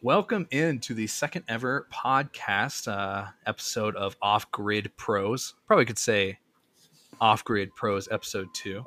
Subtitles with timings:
[0.00, 5.54] Welcome into the second ever podcast uh, episode of Off Grid Pros.
[5.66, 6.38] Probably could say
[7.20, 8.84] Off Grid Pros episode two.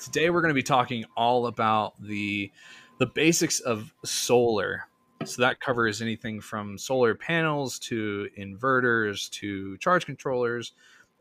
[0.00, 2.50] Today we're going to be talking all about the
[2.98, 4.88] the basics of solar.
[5.24, 10.72] So that covers anything from solar panels to inverters to charge controllers,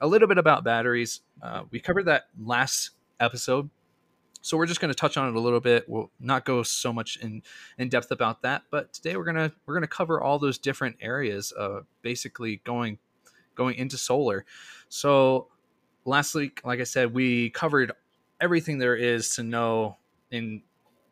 [0.01, 1.21] a little bit about batteries.
[1.41, 3.69] Uh, we covered that last episode,
[4.41, 5.87] so we're just going to touch on it a little bit.
[5.87, 7.43] We'll not go so much in
[7.77, 11.53] in depth about that, but today we're gonna we're gonna cover all those different areas,
[11.57, 12.97] uh, basically going
[13.55, 14.45] going into solar.
[14.89, 15.47] So
[16.05, 17.91] last week, like I said, we covered
[18.39, 19.97] everything there is to know
[20.31, 20.63] in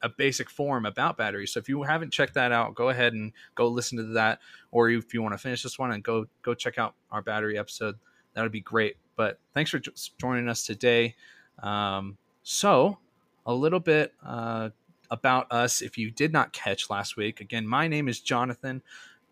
[0.01, 1.53] a basic form about batteries.
[1.53, 4.39] So if you haven't checked that out, go ahead and go listen to that.
[4.71, 7.59] Or if you want to finish this one and go go check out our battery
[7.59, 7.95] episode,
[8.33, 8.95] that would be great.
[9.15, 9.81] But thanks for
[10.17, 11.15] joining us today.
[11.61, 12.97] Um, so
[13.45, 14.69] a little bit uh,
[15.11, 15.81] about us.
[15.81, 18.81] If you did not catch last week, again, my name is Jonathan.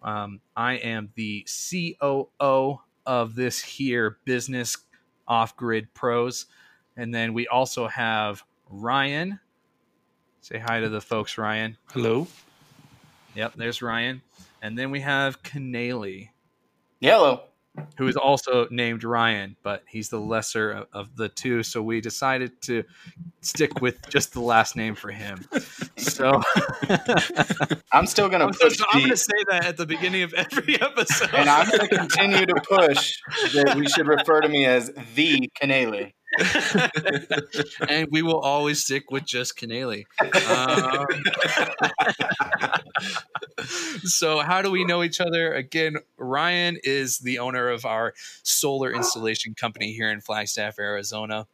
[0.04, 4.78] Um, I am the COO of this here business
[5.28, 6.46] off grid pros.
[6.96, 9.40] And then we also have Ryan.
[10.42, 11.78] Say hi to the folks, Ryan.
[11.92, 12.28] Hello.
[13.36, 14.22] Yep, there's Ryan.
[14.62, 16.30] And then we have Canely.
[17.20, 17.42] Hello.
[17.98, 21.64] Who is also named Ryan, but he's the lesser of, of the two.
[21.64, 22.84] So we decided to
[23.42, 25.46] stick with just the last name for him.
[25.98, 26.42] So
[27.92, 28.78] I'm still going to push.
[28.92, 31.34] I'm going to say that at the beginning of every episode.
[31.34, 33.14] And I'm going to continue to push
[33.54, 36.14] that we should refer to me as the Canely.
[37.90, 40.06] and we will always stick with just Canely.
[40.50, 41.08] Um,
[44.04, 45.54] so, how do we know each other?
[45.54, 48.14] Again, Ryan is the owner of our
[48.44, 51.48] solar installation company here in Flagstaff, Arizona,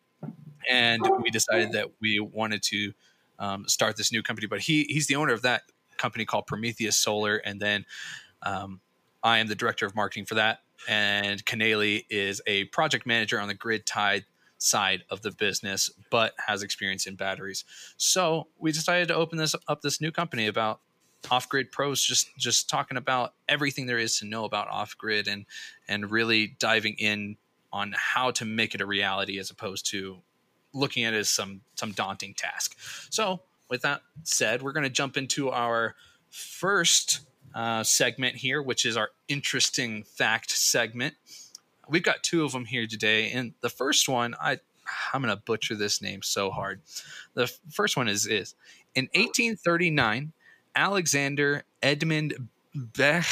[0.69, 2.93] and we decided that we wanted to
[3.39, 4.47] um, start this new company.
[4.47, 5.63] But he he's the owner of that
[5.97, 7.85] company called Prometheus Solar, and then
[8.41, 8.81] um,
[9.23, 10.59] I am the director of marketing for that.
[10.87, 14.25] And Canely is a project manager on the Grid Tied
[14.63, 17.65] side of the business, but has experience in batteries.
[17.97, 20.79] So we decided to open this up this new company about
[21.29, 25.27] off grid pros, just just talking about everything there is to know about off grid
[25.27, 25.45] and
[25.87, 27.37] and really diving in
[27.71, 30.19] on how to make it a reality as opposed to
[30.73, 32.77] looking at it as some some daunting task.
[33.09, 35.95] So with that said, we're going to jump into our
[36.29, 37.21] first
[37.53, 41.15] uh, segment here, which is our interesting fact segment
[41.87, 44.59] we've got two of them here today, and the first one I
[45.13, 46.81] I'm gonna butcher this name so hard.
[47.33, 48.55] The first one is is
[48.95, 50.33] in 1839,
[50.75, 53.25] Alexander Edmond Bech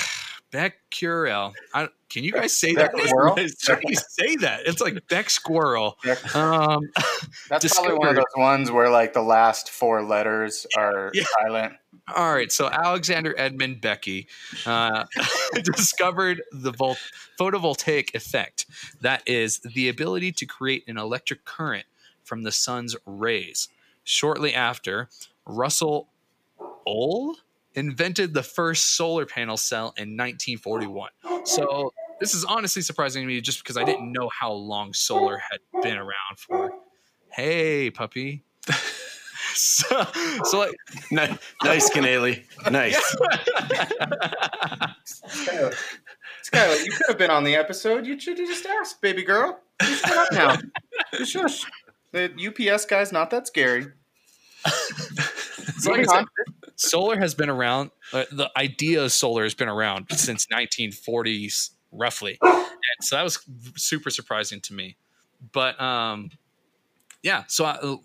[0.51, 1.53] Becquerel.
[1.73, 2.91] I, can you guys say that?
[3.05, 3.39] Squirrel?
[3.39, 4.61] you say that.
[4.65, 5.97] It's like Beck Squirrel.
[6.35, 6.81] Um,
[7.49, 11.23] That's probably one of those ones where like the last four letters are yeah.
[11.41, 11.73] silent.
[12.13, 14.27] All right, so Alexander Edmund Becky
[14.65, 15.05] uh,
[15.63, 16.97] discovered the vol-
[17.39, 18.65] photovoltaic effect.
[18.99, 21.85] That is the ability to create an electric current
[22.23, 23.69] from the sun's rays.
[24.03, 25.09] Shortly after,
[25.45, 26.09] Russell
[26.85, 27.37] Ohl
[27.73, 31.09] invented the first solar panel cell in 1941.
[31.45, 35.37] So this is honestly surprising to me just because I didn't know how long solar
[35.37, 36.71] had been around for.
[37.29, 38.43] Hey, puppy.
[39.53, 40.05] so,
[40.43, 40.75] so like,
[41.11, 42.43] nice, nice Canely.
[42.69, 42.99] Nice.
[46.43, 48.05] Skylar, you could have been on the episode.
[48.05, 49.59] You should have just asked, baby girl.
[49.81, 50.57] You shut up now.
[51.13, 51.63] Just shush.
[52.11, 53.87] The UPS guy's not that scary.
[55.79, 56.25] so like said,
[56.81, 57.91] solar has been around.
[58.11, 62.37] Uh, the idea of solar has been around since 1940s, roughly.
[62.41, 62.65] And
[63.01, 63.39] so that was
[63.75, 64.97] super surprising to me.
[65.51, 66.31] But um,
[67.23, 67.95] yeah, so I,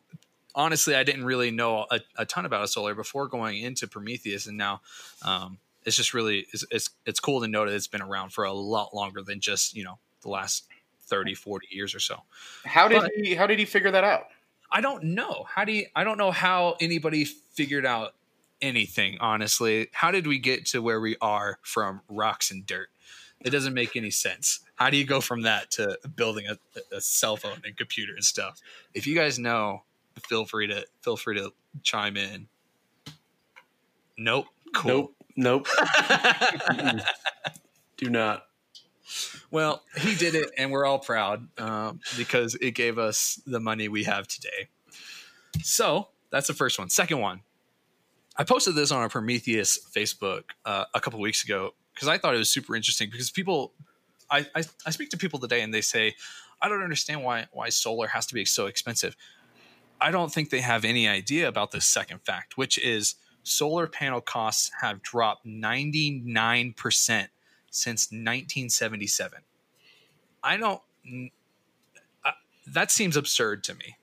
[0.54, 4.46] honestly, I didn't really know a, a, ton about a solar before going into Prometheus,
[4.46, 4.80] and now
[5.22, 8.44] um, it's just really it's, it's, it's cool to know that it's been around for
[8.44, 10.66] a lot longer than just you know the last
[11.06, 12.22] 30, 40 years or so.
[12.64, 14.28] How did but, he How did he figure that out?
[14.70, 15.44] I don't know.
[15.48, 18.14] How do you, I don't know how anybody figured out
[18.60, 19.18] anything.
[19.20, 22.88] Honestly, how did we get to where we are from rocks and dirt?
[23.40, 24.60] It doesn't make any sense.
[24.76, 26.56] How do you go from that to building a,
[26.94, 28.60] a cell phone and computer and stuff?
[28.94, 29.82] If you guys know
[30.20, 32.48] feel free to feel free to chime in.
[34.18, 34.46] Nope.
[34.74, 35.12] Cool.
[35.36, 35.68] Nope.
[36.78, 36.98] Nope.
[37.96, 38.44] Do not.
[39.50, 43.88] Well, he did it, and we're all proud um, because it gave us the money
[43.88, 44.68] we have today.
[45.62, 46.90] So that's the first one.
[46.90, 47.42] Second one,
[48.38, 52.34] I posted this on our Prometheus Facebook uh, a couple weeks ago because I thought
[52.34, 53.08] it was super interesting.
[53.10, 53.72] Because people,
[54.30, 56.14] I, I I speak to people today, and they say,
[56.60, 59.16] I don't understand why why solar has to be so expensive
[60.00, 64.20] I don't think they have any idea about this second fact, which is solar panel
[64.20, 67.28] costs have dropped 99%
[67.70, 69.40] since 1977.
[70.42, 70.80] I don't,
[72.24, 72.32] uh,
[72.66, 73.96] that seems absurd to me.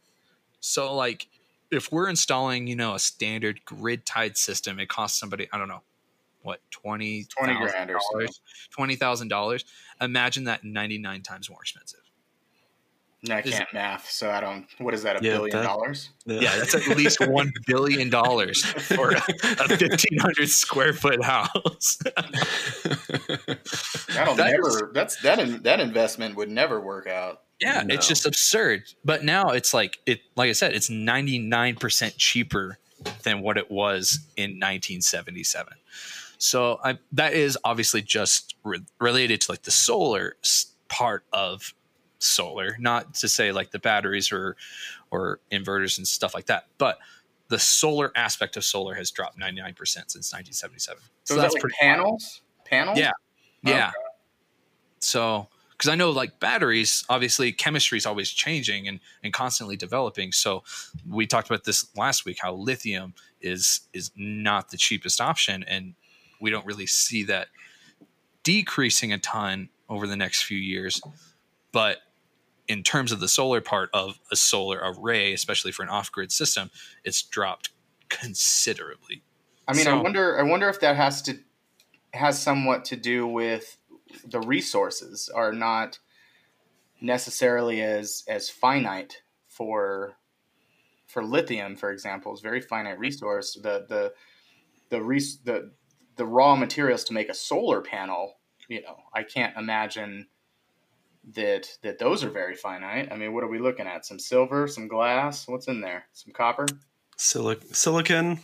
[0.59, 1.27] So, like,
[1.73, 5.67] if we're installing, you know, a standard grid tied system, it costs somebody, I don't
[5.67, 5.81] know,
[6.41, 8.27] what, 20, 20 grand or so.
[8.77, 9.63] $20,000.
[10.01, 11.99] Imagine that 99 times more expensive.
[13.29, 14.65] I Is- can't math, so I don't.
[14.79, 15.21] What is that?
[15.21, 16.09] A Yeah, billion that- dollars?
[16.25, 21.99] Yeah, that's at least $1 billion for a, a 1,500 square foot house.
[24.09, 24.91] That'll That never.
[24.93, 25.39] that's that.
[25.39, 27.42] In, that investment would never work out.
[27.59, 27.93] Yeah, No.
[27.93, 28.83] it's just absurd.
[29.05, 32.77] But now it's like it like I said, it's 99% cheaper
[33.23, 35.73] than what it was in 1977.
[36.37, 40.35] So I, that is obviously just re- related to like the solar
[40.89, 41.73] part of
[42.19, 44.55] solar, not to say like the batteries or
[45.11, 46.97] or inverters and stuff like that, but
[47.49, 51.01] the solar aspect of solar has dropped 99% since 1977.
[51.23, 52.41] So, is that like panels?
[52.65, 52.97] Panels?
[52.97, 53.11] Yeah.
[53.61, 53.89] Yeah.
[53.89, 53.97] Okay.
[54.99, 55.47] So,
[55.83, 60.31] because I know like batteries, obviously chemistry is always changing and, and constantly developing.
[60.31, 60.63] So
[61.05, 65.95] we talked about this last week, how lithium is is not the cheapest option, and
[66.39, 67.49] we don't really see that
[68.43, 71.01] decreasing a ton over the next few years.
[71.73, 71.97] But
[72.69, 76.31] in terms of the solar part of a solar array, especially for an off grid
[76.31, 76.71] system,
[77.03, 77.71] it's dropped
[78.07, 79.21] considerably.
[79.67, 80.39] I mean, I wonder.
[80.39, 81.39] I wonder if that has to
[82.13, 83.77] has somewhat to do with
[84.25, 85.99] the resources are not
[87.01, 90.15] necessarily as as finite for
[91.07, 93.53] for lithium, for example, is very finite resource.
[93.53, 94.13] The the
[94.89, 95.71] the res, the
[96.15, 98.37] the raw materials to make a solar panel.
[98.67, 100.27] You know, I can't imagine
[101.35, 103.11] that that those are very finite.
[103.11, 104.05] I mean, what are we looking at?
[104.05, 105.47] Some silver, some glass.
[105.47, 106.05] What's in there?
[106.13, 106.65] Some copper.
[107.17, 108.39] Silic- silicon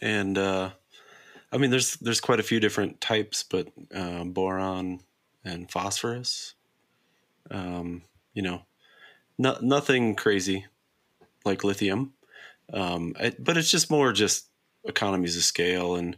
[0.00, 0.70] and uh
[1.50, 5.00] i mean there's there's quite a few different types but um, boron
[5.44, 6.54] and phosphorus
[7.50, 8.02] um
[8.34, 8.62] you know
[9.38, 10.66] no, nothing crazy
[11.44, 12.12] like lithium
[12.72, 14.48] um it, but it's just more just
[14.84, 16.16] economies of scale and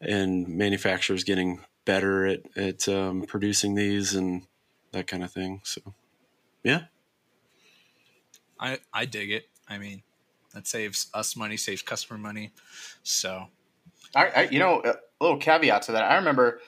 [0.00, 4.42] and manufacturers getting better at at um, producing these and
[4.92, 5.80] that kind of thing so
[6.62, 6.82] yeah
[8.60, 9.48] I, I dig it.
[9.68, 10.02] I mean,
[10.54, 12.52] that saves us money, saves customer money.
[13.02, 13.48] So
[14.14, 16.04] I, I you know a little caveat to that.
[16.10, 16.60] I remember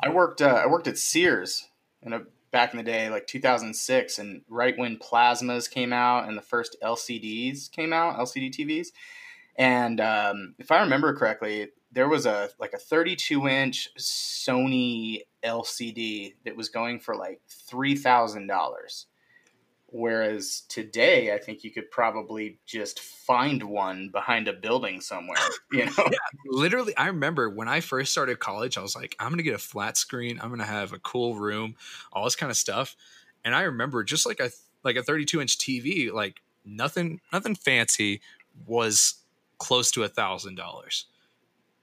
[0.00, 1.68] I worked uh, I worked at Sears
[2.02, 6.36] in a, back in the day, like 2006, and right when plasmas came out and
[6.36, 8.88] the first LCDs came out, LCD TVs,
[9.56, 16.34] and um, if I remember correctly, there was a like a 32 inch Sony LCD
[16.44, 19.06] that was going for like three thousand dollars.
[19.88, 25.38] Whereas today, I think you could probably just find one behind a building somewhere.
[25.72, 26.08] You know,
[26.46, 29.54] literally, I remember when I first started college, I was like, I'm going to get
[29.54, 30.38] a flat screen.
[30.40, 31.74] I'm going to have a cool room,
[32.12, 32.96] all this kind of stuff.
[33.44, 34.50] And I remember just like a,
[34.84, 38.22] like a 32 inch TV, like nothing, nothing fancy
[38.64, 39.16] was
[39.58, 41.06] close to a thousand dollars.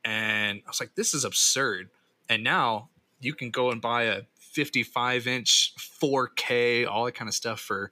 [0.03, 1.89] And I was like, this is absurd.
[2.29, 2.89] And now
[3.21, 4.23] you can go and buy a
[4.53, 7.91] 55 inch 4K, all that kind of stuff for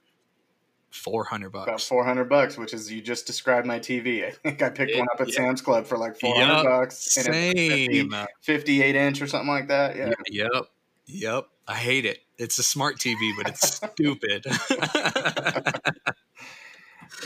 [0.90, 1.68] 400 bucks.
[1.68, 4.24] about four hundred bucks, which is you just described my TV.
[4.26, 5.36] I think I picked Yeah, one up at yeah.
[5.36, 8.10] Sam's Club for like four hundred Yup, bucks, and it's Same.
[8.10, 9.96] 50, 58 inch or something like that.
[9.96, 10.64] Yeah, Yep.
[11.06, 11.46] Yep.
[11.66, 12.18] I hate it.
[12.38, 14.44] It's a smart TV, but it's stupid.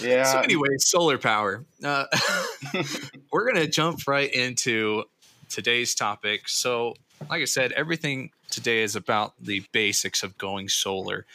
[0.02, 0.24] yeah.
[0.24, 1.64] So, anyway, solar power.
[1.82, 2.04] Uh,
[3.32, 5.04] we're going to jump right into
[5.48, 6.48] today's topic.
[6.48, 6.94] So,
[7.30, 11.26] like I said, everything today is about the basics of going solar.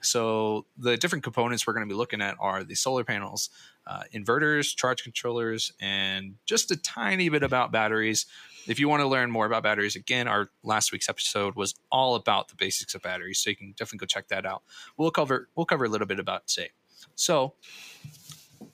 [0.00, 3.50] So, the different components we're going to be looking at are the solar panels,
[3.86, 8.26] uh, inverters, charge controllers, and just a tiny bit about batteries.
[8.66, 12.16] If you want to learn more about batteries, again, our last week's episode was all
[12.16, 14.62] about the basics of batteries, so you can definitely go check that out.
[14.96, 16.70] We'll cover we'll cover a little bit about today.
[17.14, 17.54] So,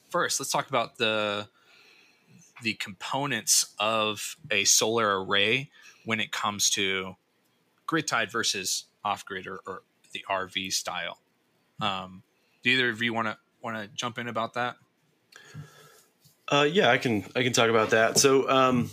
[0.09, 1.49] first, let's talk about the
[2.63, 5.71] the components of a solar array
[6.05, 7.17] when it comes to
[7.87, 11.19] grid tied versus off grid or, or the RV style.
[11.81, 12.23] Um,
[12.63, 14.77] do either of you want to want to jump in about that?
[16.49, 18.19] Uh, yeah, I can I can talk about that.
[18.19, 18.91] So um,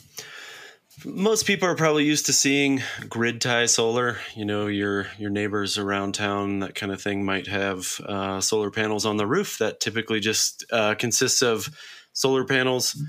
[1.05, 4.17] most people are probably used to seeing grid tie solar.
[4.35, 8.71] You know, your your neighbors around town, that kind of thing, might have uh, solar
[8.71, 9.57] panels on the roof.
[9.57, 11.69] That typically just uh, consists of
[12.13, 13.01] solar panels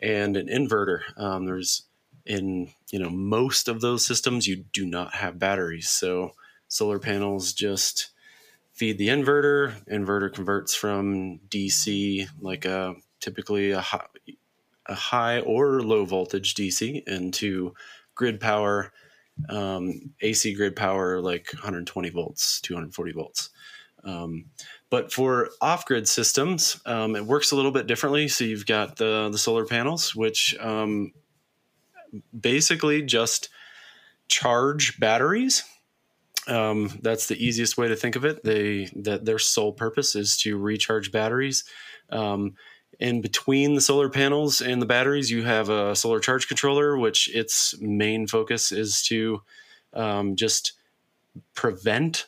[0.00, 1.00] and an inverter.
[1.16, 1.84] Um, there's
[2.26, 6.32] in you know most of those systems you do not have batteries, so
[6.68, 8.10] solar panels just
[8.72, 9.74] feed the inverter.
[9.90, 14.06] Inverter converts from DC, like a typically a high,
[14.86, 17.74] a high or low voltage DC, into
[18.14, 18.92] grid power,
[19.48, 23.50] um, AC grid power, like 120 volts, 240 volts.
[24.04, 24.46] Um,
[24.90, 28.28] but for off-grid systems, um, it works a little bit differently.
[28.28, 31.12] So you've got the the solar panels, which um,
[32.38, 33.48] basically just
[34.28, 35.64] charge batteries
[36.50, 38.42] um, that's the easiest way to think of it.
[38.42, 41.64] They that their sole purpose is to recharge batteries.
[42.10, 42.54] Um,
[42.98, 47.34] in between the solar panels and the batteries, you have a solar charge controller, which
[47.34, 49.42] its main focus is to
[49.94, 50.72] um, just
[51.54, 52.26] prevent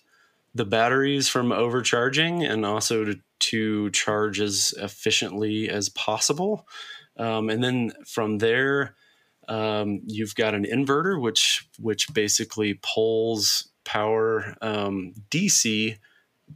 [0.54, 6.66] the batteries from overcharging and also to, to charge as efficiently as possible.
[7.16, 8.94] Um, and then from there,
[9.48, 15.98] um, you've got an inverter, which which basically pulls power um, DC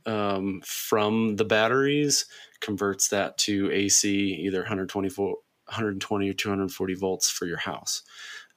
[0.07, 2.27] um, from the batteries,
[2.61, 4.09] converts that to AC,
[4.41, 8.03] either 120 120 or 240 volts for your house.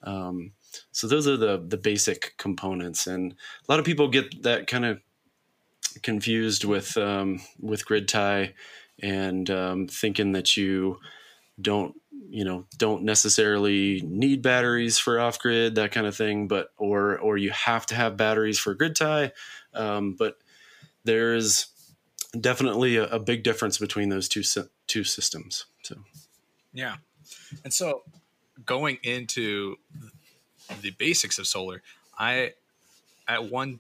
[0.04, 0.52] Um,
[0.92, 4.86] so those are the the basic components, and a lot of people get that kind
[4.86, 5.00] of
[6.04, 8.54] confused with um, with grid tie
[9.02, 11.00] and um, thinking that you
[11.62, 11.96] don't
[12.30, 17.18] you know don't necessarily need batteries for off grid that kind of thing but or
[17.18, 19.32] or you have to have batteries for grid tie
[19.74, 20.38] um, but
[21.04, 21.68] there's
[22.40, 24.44] definitely a, a, big difference between those two
[24.88, 25.96] two systems so.
[26.74, 26.96] Yeah
[27.64, 28.04] and so
[28.66, 29.76] going into
[30.82, 31.82] the basics of solar
[32.18, 32.54] i
[33.28, 33.80] at one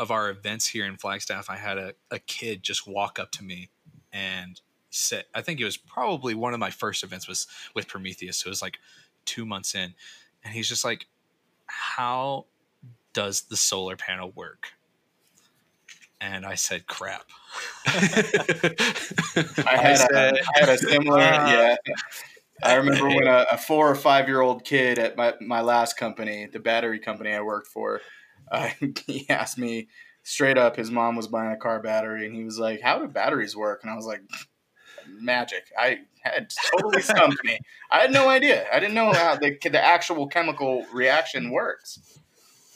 [0.00, 3.44] of our events here in flagstaff i had a, a kid just walk up to
[3.44, 3.68] me
[4.12, 8.38] and said I think it was probably one of my first events was with Prometheus.
[8.38, 8.78] So it was like
[9.24, 9.94] two months in,
[10.44, 11.06] and he's just like,
[11.66, 12.46] "How
[13.12, 14.72] does the solar panel work?"
[16.20, 17.24] And I said, "Crap."
[17.86, 17.92] I
[19.76, 21.76] had said, a, I had a similar uh, yeah.
[22.62, 25.96] I remember when a, a, four or five year old kid at my, my last
[25.96, 28.02] company, the battery company I worked for,
[28.50, 28.70] uh,
[29.06, 29.88] he asked me
[30.22, 30.76] straight up.
[30.76, 33.80] His mom was buying a car battery, and he was like, "How do batteries work?"
[33.82, 34.22] And I was like,
[35.18, 35.72] magic.
[35.78, 37.58] I had totally stumped me.
[37.90, 38.66] I had no idea.
[38.72, 42.20] I didn't know how the the actual chemical reaction works.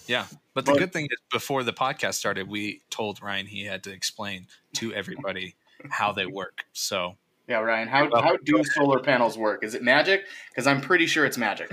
[0.06, 3.64] Yeah, but the but, good thing is, before the podcast started, we told Ryan he
[3.64, 5.54] had to explain to everybody
[5.90, 6.64] how they work.
[6.72, 7.16] So
[7.48, 9.64] yeah, Ryan, how how do solar panels work?
[9.64, 10.24] Is it magic?
[10.50, 11.72] Because I'm pretty sure it's magic.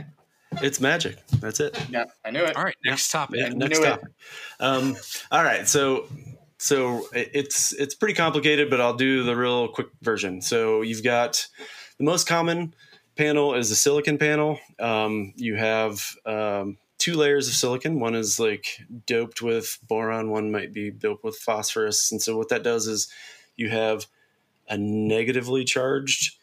[0.53, 1.17] It's magic.
[1.39, 1.77] That's it.
[1.89, 2.55] Yeah, I knew it.
[2.55, 3.39] All right, next topic.
[3.39, 4.10] Yeah, next topic.
[4.60, 4.96] Um,
[5.31, 6.08] all right, so
[6.58, 10.41] so it's it's pretty complicated, but I'll do the real quick version.
[10.41, 11.48] So you've got
[11.98, 12.74] the most common
[13.15, 14.60] panel is the silicon panel.
[14.79, 18.00] Um, you have um, two layers of silicon.
[18.00, 20.29] One is like doped with boron.
[20.29, 22.12] One might be doped with phosphorus.
[22.12, 23.12] And so what that does is
[23.55, 24.05] you have
[24.70, 26.38] a negatively charged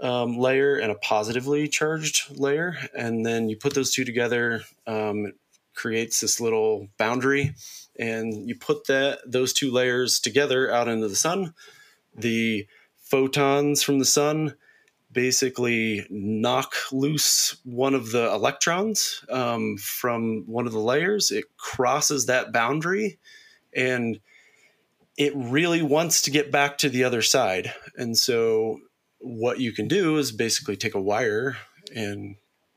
[0.00, 4.62] um, layer and a positively charged layer, and then you put those two together.
[4.86, 5.34] Um, it
[5.74, 7.54] creates this little boundary
[7.98, 11.54] and you put that those two layers together out into the sun
[12.14, 14.54] the photons from the sun
[15.12, 22.26] basically knock loose one of the electrons um, from one of the layers it crosses
[22.26, 23.18] that boundary
[23.74, 24.18] and
[25.16, 28.78] it really wants to get back to the other side and so
[29.18, 31.56] what you can do is basically take a wire
[31.94, 32.36] and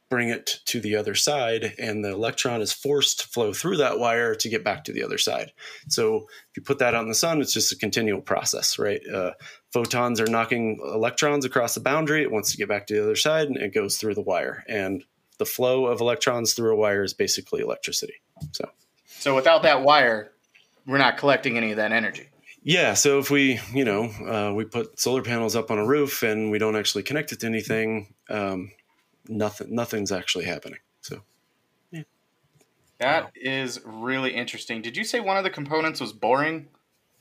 [0.10, 4.00] bring it to the other side, and the electron is forced to flow through that
[4.00, 5.51] wire to get back to the other side.
[5.88, 9.01] So if you put that on the sun, it's just a continual process, right?
[9.08, 9.34] Uh,
[9.72, 12.24] photons are knocking electrons across the boundary.
[12.24, 14.63] It wants to get back to the other side, and it goes through the wire.
[14.67, 15.03] And
[15.38, 18.15] the flow of electrons through a wire is basically electricity.
[18.51, 18.67] So,
[19.05, 20.31] so without that wire,
[20.88, 22.28] we're not collecting any of that energy.
[22.69, 26.21] Yeah, so if we, you know, uh, we put solar panels up on a roof
[26.21, 28.69] and we don't actually connect it to anything, um,
[29.27, 30.77] nothing nothing's actually happening.
[31.01, 31.23] So
[31.89, 32.03] yeah.
[32.99, 33.29] That wow.
[33.33, 34.83] is really interesting.
[34.83, 36.67] Did you say one of the components was boring?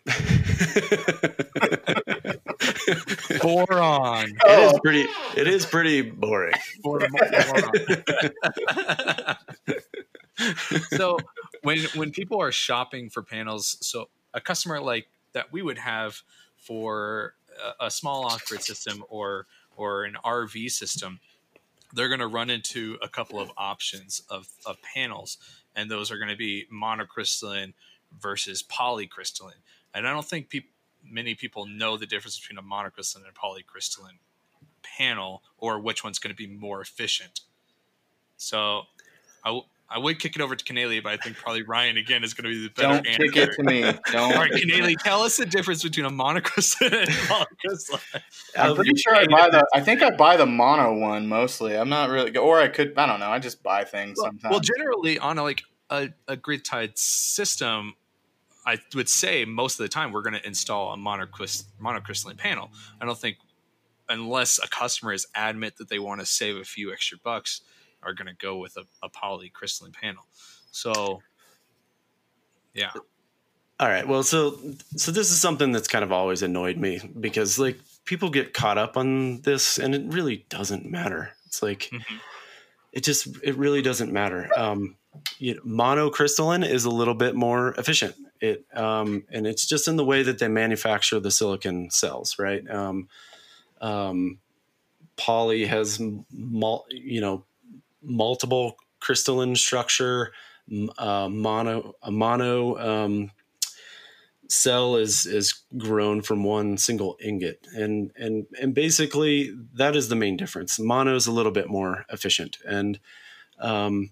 [3.40, 4.36] boron.
[4.44, 4.52] Oh.
[4.52, 4.78] It is oh.
[4.82, 5.06] pretty.
[5.34, 6.56] It is pretty boring.
[10.90, 11.16] so
[11.62, 16.22] when when people are shopping for panels, so a customer like that we would have
[16.56, 17.34] for
[17.80, 21.20] a, small off-grid system or or an RV system,
[21.94, 25.38] they're going to run into a couple of options of, of panels,
[25.76, 27.74] and those are going to be monocrystalline
[28.20, 29.62] versus polycrystalline.
[29.94, 30.72] And I don't think peop-
[31.04, 34.18] many people know the difference between a monocrystalline and a polycrystalline
[34.82, 37.40] panel or which one's going to be more efficient.
[38.36, 38.82] So
[39.44, 42.22] I, w- I would kick it over to Canely, but I think probably Ryan again
[42.22, 43.22] is going to be the better Don't answer.
[43.22, 43.80] kick it to me.
[44.12, 44.16] Don't.
[44.16, 48.22] All right, Canely, tell us the difference between a monocrystalline and polycrystalline.
[48.56, 49.66] I'm pretty sure I buy the.
[49.74, 51.74] I think I buy the mono one mostly.
[51.76, 52.98] I'm not really, or I could.
[52.98, 53.30] I don't know.
[53.30, 54.50] I just buy things Well, sometimes.
[54.50, 57.94] well, generally on a, like a, a grid tied system,
[58.66, 62.70] I would say most of the time we're going to install a monocrystal monocrystalline panel.
[63.00, 63.38] I don't think
[64.10, 67.62] unless a customer is adamant that they want to save a few extra bucks,
[68.08, 70.26] are going to go with a, a polycrystalline panel.
[70.70, 71.22] So,
[72.74, 72.90] yeah,
[73.80, 74.06] All right.
[74.06, 74.58] Well, so
[74.96, 78.78] so this is something that's kind of always annoyed me because like people get caught
[78.78, 81.30] up on this and it really doesn't matter.
[81.46, 82.20] It's like Mhm.
[82.92, 84.50] it just it really doesn't matter.
[84.56, 84.96] Um
[85.38, 88.16] you know, monocrystalline is a little bit more efficient.
[88.40, 92.68] It um and it's just in the way that they manufacture the silicon cells, right?
[92.70, 93.08] Um
[93.80, 94.40] um
[95.16, 96.00] poly has
[96.32, 97.44] mul- you know
[98.02, 100.32] multiple crystalline structure
[100.98, 103.30] uh, mono a mono um,
[104.48, 107.66] cell is is grown from one single ingot.
[107.74, 110.78] And and and basically that is the main difference.
[110.78, 112.58] Mono is a little bit more efficient.
[112.66, 112.98] And
[113.60, 114.10] um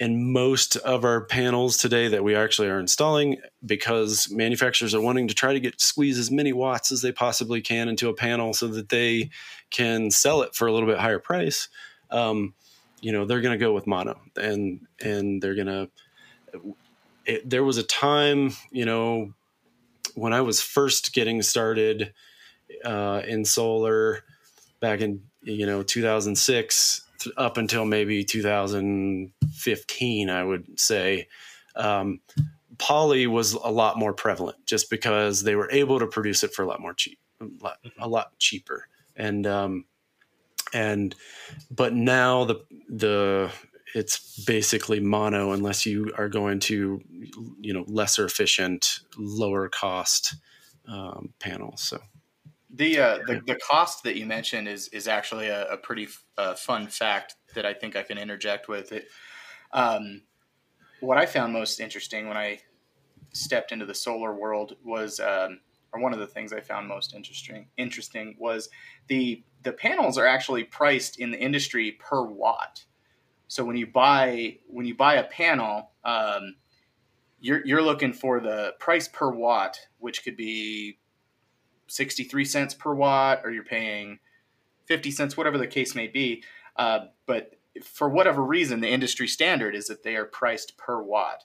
[0.00, 5.28] and most of our panels today that we actually are installing because manufacturers are wanting
[5.28, 8.52] to try to get squeeze as many watts as they possibly can into a panel
[8.52, 9.30] so that they
[9.70, 11.68] can sell it for a little bit higher price
[12.10, 12.54] um,
[13.04, 15.88] you know they're going to go with mono and and they're going to
[17.44, 19.34] there was a time, you know,
[20.14, 22.14] when I was first getting started
[22.84, 24.20] uh, in solar
[24.80, 27.00] back in, you know, 2006
[27.36, 31.26] up until maybe 2015, I would say,
[31.76, 32.20] um,
[32.78, 36.62] poly was a lot more prevalent just because they were able to produce it for
[36.62, 38.86] a lot more cheap, a lot, a lot cheaper.
[39.16, 39.86] And, um,
[40.74, 41.14] and,
[41.70, 42.56] but now the,
[42.88, 43.50] the,
[43.94, 47.00] it's basically mono unless you are going to
[47.60, 50.34] you know lesser efficient lower cost
[50.88, 51.98] um, panels so
[52.76, 56.54] The, uh, the the cost that you mentioned is is actually a, a pretty uh,
[56.54, 59.06] fun fact that I think I can interject with it.
[59.72, 60.22] Um,
[61.00, 62.60] what I found most interesting when I
[63.32, 65.60] stepped into the solar world was, um,
[65.94, 68.68] or one of the things I found most interesting interesting was
[69.06, 72.84] the the panels are actually priced in the industry per watt.
[73.48, 76.56] So when you buy when you buy a panel, um,
[77.40, 80.98] you're you're looking for the price per watt, which could be
[81.86, 84.18] 63 cents per watt or you're paying
[84.86, 86.42] 50 cents whatever the case may be
[86.76, 87.52] uh, but
[87.82, 91.44] for whatever reason the industry standard is that they are priced per watt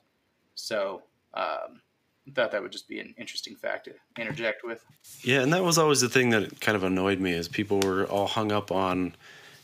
[0.55, 1.81] so um,
[2.29, 4.83] thought that would just be an interesting fact to interject with.
[5.23, 8.05] Yeah and that was always the thing that kind of annoyed me is people were
[8.05, 9.15] all hung up on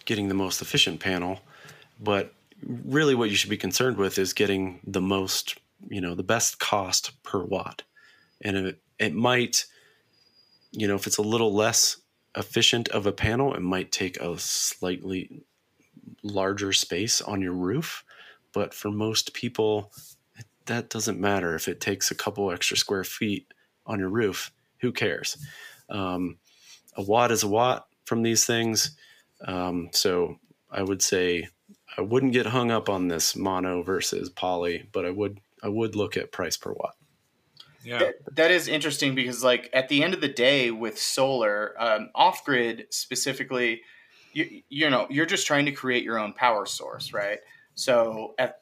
[0.06, 1.40] getting the most efficient panel
[2.00, 5.58] but really what you should be concerned with is getting the most
[5.90, 7.84] you know the best cost per watt.
[8.42, 9.66] And it, it might
[10.72, 11.98] you know if it's a little less
[12.36, 15.44] efficient of a panel it might take a slightly
[16.22, 18.04] larger space on your roof
[18.54, 19.92] but for most people
[20.66, 21.56] that doesn't matter.
[21.56, 23.54] If it takes a couple extra square feet
[23.86, 25.38] on your roof who cares?
[25.90, 26.38] Um,
[26.96, 28.96] a watt is a watt from these things.
[29.46, 30.38] Um, so
[30.72, 31.48] i would say
[31.98, 35.96] i wouldn't get hung up on this mono versus poly but i would i would
[35.96, 36.96] look at price per watt.
[37.84, 41.76] Yeah, that, that is interesting because like at the end of the day with solar
[41.78, 43.82] um, off grid specifically
[44.34, 47.40] you, you know you're just trying to create your own power source right?
[47.76, 48.62] So at,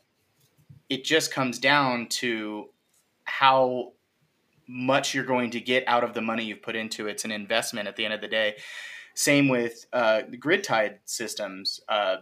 [0.94, 2.70] it just comes down to
[3.24, 3.94] how
[4.68, 7.14] much you're going to get out of the money you've put into it.
[7.14, 8.58] It's an investment at the end of the day.
[9.16, 11.80] Same with uh, grid tied systems.
[11.90, 12.18] Uh,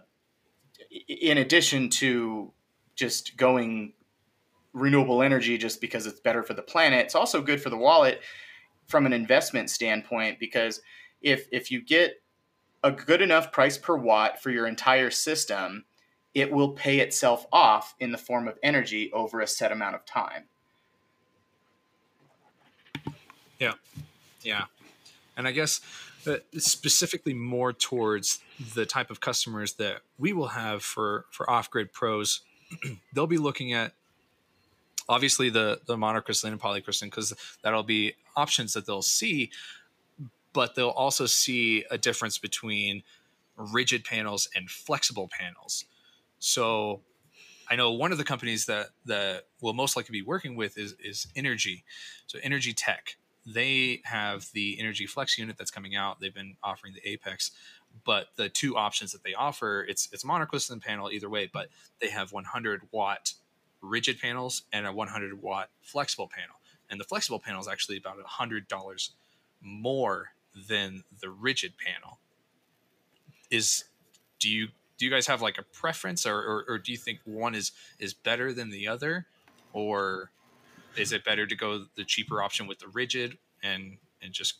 [1.10, 2.54] in addition to
[2.96, 3.92] just going
[4.72, 8.22] renewable energy just because it's better for the planet, it's also good for the wallet
[8.88, 10.82] from an investment standpoint because
[11.22, 12.22] if if you get
[12.84, 15.84] a good enough price per watt for your entire system,
[16.34, 20.06] it will pay itself off in the form of energy over a set amount of
[20.06, 20.44] time.
[23.60, 23.74] yeah,
[24.42, 24.66] Yeah.
[25.38, 25.82] and I guess
[26.26, 28.40] uh, specifically more towards
[28.76, 32.42] the type of customers that we will have for for off grid pros,
[33.14, 33.94] they'll be looking at
[35.10, 39.50] obviously the the monocrystalline and polycrystalline because that'll be options that they'll see
[40.54, 43.04] but they'll also see a difference between
[43.56, 45.86] rigid panels and flexible panels
[46.42, 47.00] so
[47.70, 50.96] i know one of the companies that that will most likely be working with is
[51.04, 51.86] is energy.
[52.28, 53.16] So energy tech.
[53.46, 56.20] They have the energy flex unit that's coming out.
[56.20, 57.52] They've been offering the apex.
[58.06, 62.10] But the two options that they offer it's it's monocrystalline panel either way but they
[62.10, 63.34] have 100 watt
[63.82, 66.56] rigid panels and a 100 watt flexible panel.
[66.90, 69.12] And the flexible panel is actually about hundred dollars
[69.62, 70.32] more
[70.70, 72.20] than the rigid panel.
[73.50, 73.86] Is
[74.40, 74.70] do you
[75.02, 77.72] do you guys have like a preference or, or, or do you think one is
[77.98, 79.26] is better than the other
[79.74, 80.30] or
[80.96, 84.60] is it better to go the cheaper option with the rigid and and just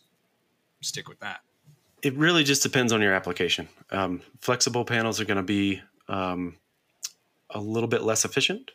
[0.80, 1.42] stick with that
[2.02, 3.68] it really just depends on your application.
[3.92, 6.56] Um, flexible panels are going to be um,
[7.50, 8.72] a little bit less efficient.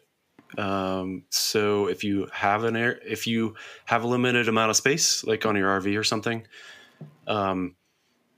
[0.58, 5.26] Um, so if you have an air, if you have a limited amount of space,
[5.26, 6.48] like on your RV or something,
[7.28, 7.76] um,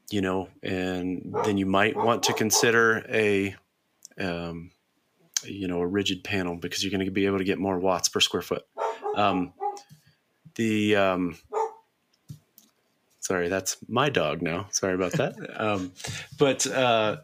[0.10, 3.56] you know, and then you might want to consider a,
[4.20, 4.72] um,
[5.44, 8.10] you know, a rigid panel because you're going to be able to get more watts
[8.10, 8.66] per square foot.
[9.16, 9.54] Um,
[10.56, 10.96] the
[13.30, 14.66] Sorry, that's my dog now.
[14.72, 15.36] Sorry about that.
[15.56, 15.92] um,
[16.40, 17.18] but uh,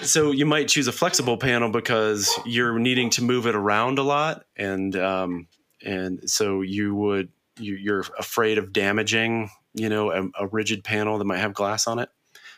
[0.00, 4.02] so you might choose a flexible panel because you're needing to move it around a
[4.02, 5.48] lot, and um,
[5.84, 10.82] and so you would you, you, are afraid of damaging, you know, a, a, rigid
[10.82, 12.08] panel that might have glass on it.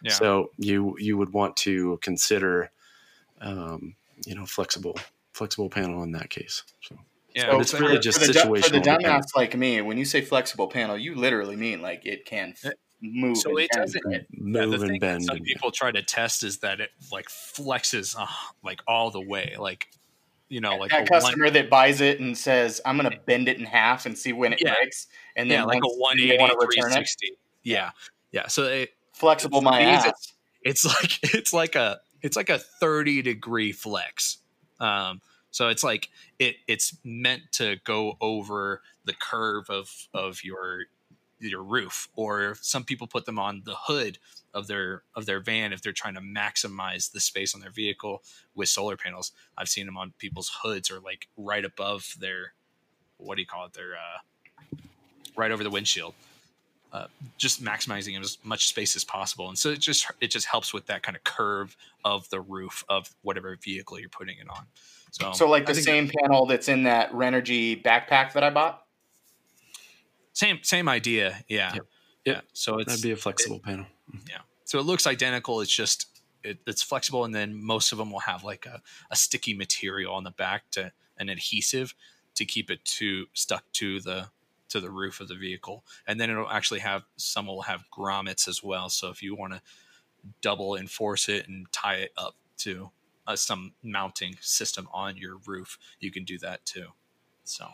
[0.02, 0.12] Yeah.
[0.12, 2.70] So you you would want to consider,
[3.40, 4.96] um, you know, flexible
[5.32, 6.62] flexible panel in that case.
[6.80, 6.96] So.
[7.34, 8.64] Yeah, so it's really for, just for the, situational.
[8.64, 12.24] For the dumbass like me, when you say flexible panel, you literally mean like it
[12.24, 13.36] can f- move.
[13.36, 15.24] So it doesn't move yeah, and bend.
[15.24, 18.26] Some people try to test is that it like flexes uh,
[18.64, 19.86] like all the way, like
[20.48, 23.48] you know, like that customer one, that buys it and says, "I'm going to bend
[23.48, 24.74] it in half and see when it yeah.
[24.74, 25.06] breaks,"
[25.36, 27.38] and then yeah, like a 180, 360.
[27.62, 27.90] Yeah,
[28.32, 28.46] yeah.
[28.48, 30.06] So it, flexible my ass.
[30.06, 34.38] It's, it's like it's like a it's like a 30 degree flex.
[34.80, 36.08] Um, so it's like
[36.38, 40.84] it it's meant to go over the curve of of your
[41.40, 44.18] your roof or some people put them on the hood
[44.54, 48.22] of their of their van if they're trying to maximize the space on their vehicle
[48.54, 49.32] with solar panels.
[49.56, 52.54] I've seen them on people's hoods or like right above their
[53.18, 53.72] what do you call it?
[53.72, 54.76] Their uh,
[55.36, 56.14] right over the windshield.
[56.90, 60.72] Uh, just maximizing as much space as possible, and so it just it just helps
[60.72, 64.64] with that kind of curve of the roof of whatever vehicle you're putting it on.
[65.10, 68.84] So, so like the same panel that's in that Renogy backpack that I bought.
[70.38, 71.86] Same same idea, yeah, yep.
[72.24, 72.40] yeah.
[72.52, 73.86] So it's that'd be a flexible it, panel.
[74.30, 74.38] Yeah.
[74.66, 75.60] So it looks identical.
[75.60, 76.06] It's just
[76.44, 80.14] it, it's flexible, and then most of them will have like a, a sticky material
[80.14, 81.92] on the back to an adhesive
[82.36, 84.28] to keep it to stuck to the
[84.68, 88.46] to the roof of the vehicle, and then it'll actually have some will have grommets
[88.46, 88.88] as well.
[88.90, 89.62] So if you want to
[90.40, 92.92] double enforce it and tie it up to
[93.26, 96.90] uh, some mounting system on your roof, you can do that too.
[97.42, 97.66] So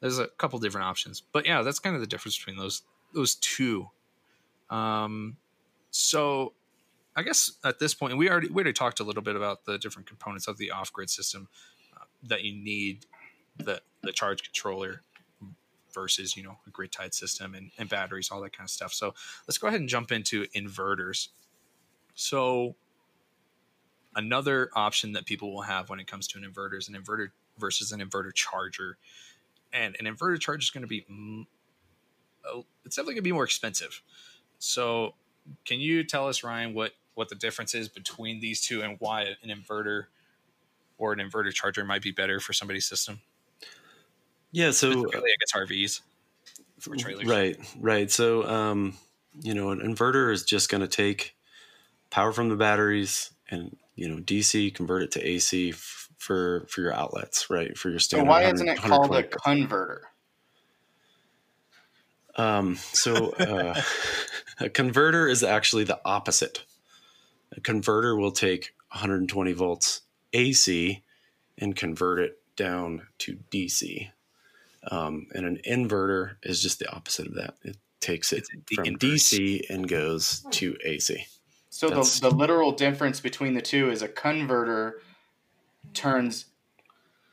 [0.00, 2.82] there's a couple different options, but yeah, that's kind of the difference between those
[3.12, 3.88] those two.
[4.70, 5.36] Um,
[5.90, 6.54] so
[7.16, 9.78] I guess at this point, we already we already talked a little bit about the
[9.78, 11.48] different components of the off grid system
[11.96, 13.06] uh, that you need
[13.58, 15.02] the the charge controller
[15.92, 18.94] versus you know a grid tied system and, and batteries all that kind of stuff
[18.94, 19.12] so
[19.48, 21.30] let's go ahead and jump into inverters
[22.14, 22.76] so
[24.14, 27.28] another option that people will have when it comes to an inverter is an inverter
[27.58, 28.98] versus an inverter charger.
[29.72, 31.06] And an inverter charger is going to be,
[32.84, 34.02] it's definitely going to be more expensive.
[34.58, 35.14] So,
[35.64, 39.34] can you tell us, Ryan, what what the difference is between these two and why
[39.42, 40.04] an inverter
[40.98, 43.20] or an inverter charger might be better for somebody's system?
[44.52, 46.00] Yeah, so I guess RVs
[46.78, 47.26] for trailers.
[47.26, 48.10] Right, right.
[48.10, 48.94] So, um,
[49.40, 51.36] you know, an inverter is just going to take
[52.10, 55.72] power from the batteries and you know DC, convert it to AC
[56.20, 57.76] for for your outlets, right?
[57.76, 58.26] For your standard.
[58.26, 60.02] So why isn't it called a converter?
[62.36, 63.80] Um, so uh,
[64.60, 66.64] a converter is actually the opposite.
[67.56, 70.02] A converter will take 120 volts
[70.34, 71.02] AC
[71.58, 74.10] and convert it down to DC.
[74.90, 77.54] Um, and an inverter is just the opposite of that.
[77.64, 79.30] It takes it from inverse.
[79.30, 81.26] DC and goes to AC.
[81.70, 85.00] So the, the literal difference between the two is a converter
[85.94, 86.46] turns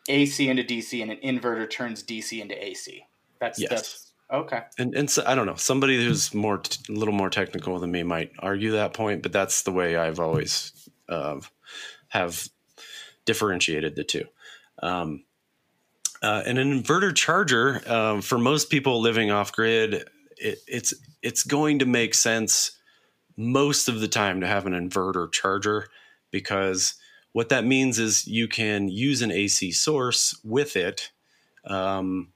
[0.10, 3.06] AC into DC and an inverter turns DC into AC.
[3.39, 3.70] That's yes.
[3.70, 4.62] That's, okay.
[4.78, 5.56] And and so, I don't know.
[5.56, 9.63] Somebody who's more a little more technical than me might argue that point, but that's
[9.63, 11.39] the way I've always uh,
[12.10, 12.48] have
[13.26, 14.26] differentiated the two.
[14.82, 15.24] Um,
[16.22, 20.06] uh, and an inverter charger um, for most people living off grid,
[20.38, 22.72] it, it's it's going to make sense
[23.36, 25.88] most of the time to have an inverter charger
[26.32, 26.96] because
[27.38, 31.12] what that means is you can use an AC source with it,
[31.65, 32.30] um,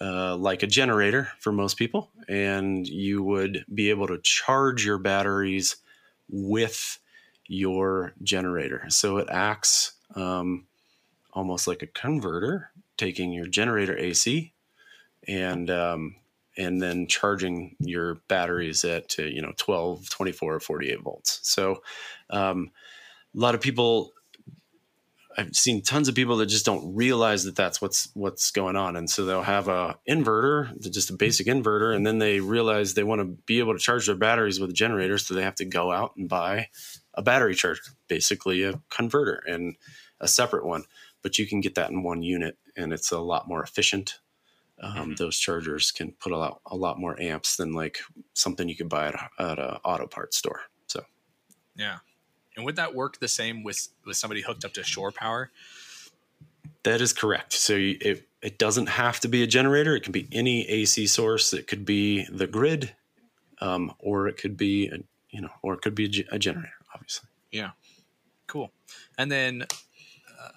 [0.00, 4.98] uh, like a generator for most people, and you would be able to charge your
[4.98, 5.76] batteries
[6.28, 6.98] with
[7.46, 8.84] your generator.
[8.88, 10.66] So it acts um,
[11.32, 14.52] almost like a converter, taking your generator AC
[15.28, 16.16] and um,
[16.58, 21.80] and then charging your batteries at you know 12 24 or 48 volts so
[22.30, 22.72] um,
[23.36, 24.12] a lot of people
[25.36, 28.96] i've seen tons of people that just don't realize that that's what's what's going on
[28.96, 33.04] and so they'll have a inverter just a basic inverter and then they realize they
[33.04, 35.64] want to be able to charge their batteries with a generator so they have to
[35.64, 36.68] go out and buy
[37.14, 39.76] a battery charger basically a converter and
[40.20, 40.84] a separate one
[41.22, 44.18] but you can get that in one unit and it's a lot more efficient
[44.82, 45.12] um, mm-hmm.
[45.14, 48.00] those chargers can put a lot a lot more amps than like
[48.34, 50.62] something you could buy at at a auto parts store.
[50.88, 51.04] So,
[51.76, 51.98] yeah,
[52.56, 55.50] and would that work the same with with somebody hooked up to shore power?
[56.84, 57.52] That is correct.
[57.52, 59.94] So you, it it doesn't have to be a generator.
[59.94, 61.52] It can be any AC source.
[61.52, 62.94] It could be the grid,
[63.60, 64.98] um, or it could be a,
[65.30, 66.72] you know, or it could be a, a generator.
[66.94, 67.28] Obviously.
[67.50, 67.70] Yeah.
[68.46, 68.72] Cool.
[69.16, 70.48] And then uh,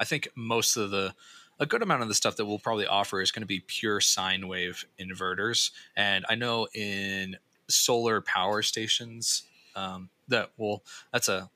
[0.00, 1.14] I think most of the
[1.60, 4.00] a good amount of the stuff that we'll probably offer is going to be pure
[4.00, 5.70] sine wave inverters.
[5.96, 7.36] And I know in
[7.68, 11.50] solar power stations um, that will that's a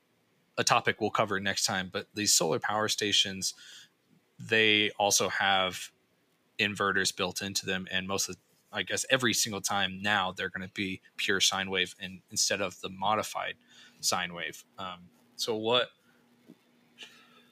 [0.57, 1.89] a topic we'll cover next time.
[1.91, 3.53] But these solar power stations,
[4.37, 5.91] they also have
[6.59, 8.37] inverters built into them, and most of
[8.71, 12.61] I guess every single time now they're going to be pure sine wave and instead
[12.61, 13.55] of the modified
[13.99, 14.63] sine wave.
[14.77, 15.89] Um, so what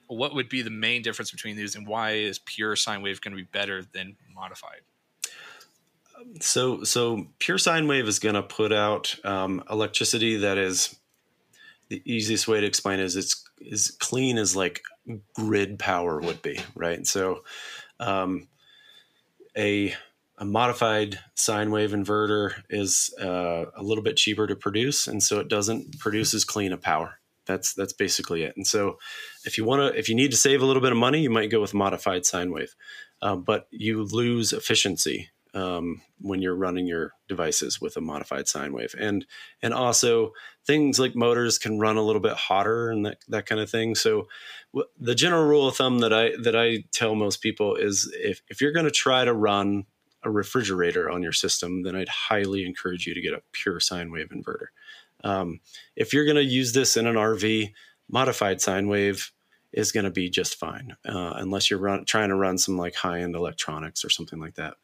[0.08, 3.36] what would be the main difference between these and why is pure sine wave going
[3.36, 4.82] to be better than modified
[6.40, 10.96] so so pure sine wave is going to put out um, electricity that is
[11.90, 14.82] the easiest way to explain is it's as clean as like
[15.34, 17.06] grid power would be right?
[17.06, 17.44] So
[18.00, 18.48] um,
[19.58, 19.94] a
[20.40, 25.40] a modified sine wave inverter is uh, a little bit cheaper to produce and so
[25.40, 27.20] it doesn't produce as clean a power.
[27.46, 28.58] That's that's basically it.
[28.58, 29.00] And so,
[29.46, 31.30] if you want to, if you need to save a little bit of money, you
[31.30, 32.76] might go with modified sine wave,
[33.22, 38.74] um, but you lose efficiency um, when you're running your devices with a modified sine
[38.74, 39.26] wave, and
[39.64, 40.34] and also
[40.66, 43.96] things like motors can run a little bit hotter and that that kind of thing.
[43.96, 44.28] So,
[44.72, 48.42] w- the general rule of thumb that I that I tell most people is if
[48.50, 49.86] if you're going to try to run
[50.24, 54.12] a refrigerator on your system, then I'd highly encourage you to get a pure sine
[54.12, 54.68] wave inverter.
[55.24, 55.62] Um,
[55.96, 57.74] if you're going to use this in an RV,
[58.10, 59.32] modified sine wave
[59.74, 62.96] is going to be just fine, uh, unless you're run, trying to run some like
[62.96, 64.76] high end electronics or something like that.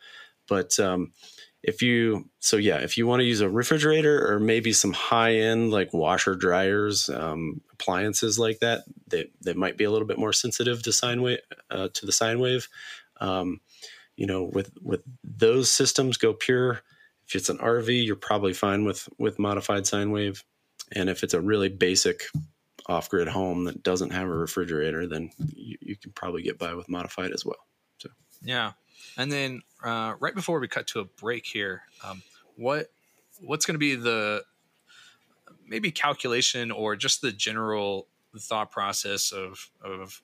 [0.48, 1.14] But um,
[1.62, 5.36] if you, so yeah, if you want to use a refrigerator or maybe some high
[5.36, 10.20] end like washer dryers, um, appliances like that, that that might be a little bit
[10.20, 11.40] more sensitive to sine wave
[11.72, 12.68] uh, to the sine wave.
[13.22, 13.62] Um,
[14.16, 16.82] you know, with with those systems, go pure
[17.28, 20.44] if it's an RV, you're probably fine with with modified sine wave.
[20.92, 22.24] And if it's a really basic
[22.88, 26.74] off grid home that doesn't have a refrigerator, then you, you, can probably get by
[26.74, 27.58] with modified as well.
[27.98, 28.10] So
[28.42, 28.74] yeah,
[29.18, 32.22] and then uh, right before we cut to a break here, um,
[32.56, 32.88] what
[33.42, 34.44] what's going to be the
[35.68, 40.22] maybe calculation or just the general thought process of of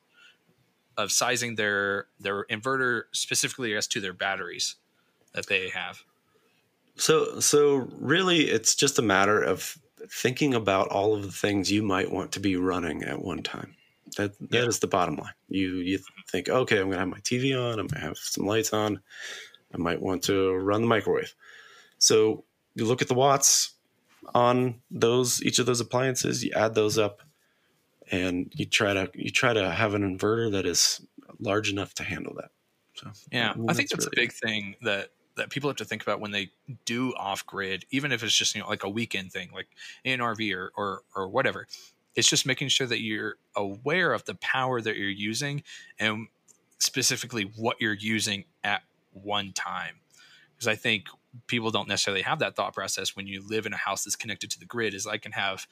[0.98, 4.76] of sizing their their inverter specifically as to their batteries
[5.34, 6.04] that they have
[7.00, 9.78] so, so really, it's just a matter of
[10.10, 13.76] thinking about all of the things you might want to be running at one time.
[14.17, 14.65] That that yeah.
[14.65, 15.34] is the bottom line.
[15.48, 17.80] You you think, okay, I'm going to have my TV on.
[17.80, 19.02] I'm going to have some lights on.
[19.73, 21.34] I might want to run the microwave.
[21.97, 22.43] So
[22.75, 23.73] you look at the watts
[24.34, 26.43] on those each of those appliances.
[26.43, 27.21] You add those up,
[28.12, 31.01] and you try to you try to have an inverter that is
[31.39, 32.51] large enough to handle that.
[32.95, 36.03] So yeah, I think that's really a big thing that that people have to think
[36.03, 36.51] about when they
[36.86, 39.67] do off grid, even if it's just you know like a weekend thing, like
[40.03, 41.67] in RV or or or whatever.
[42.15, 45.63] It's just making sure that you're aware of the power that you're using
[45.99, 46.27] and
[46.79, 49.95] specifically what you're using at one time.
[50.56, 51.06] Because I think
[51.48, 54.52] people don't necessarily have that thought process when you live in a house that's connected
[54.52, 54.93] to the grid.
[54.93, 55.67] Is I can have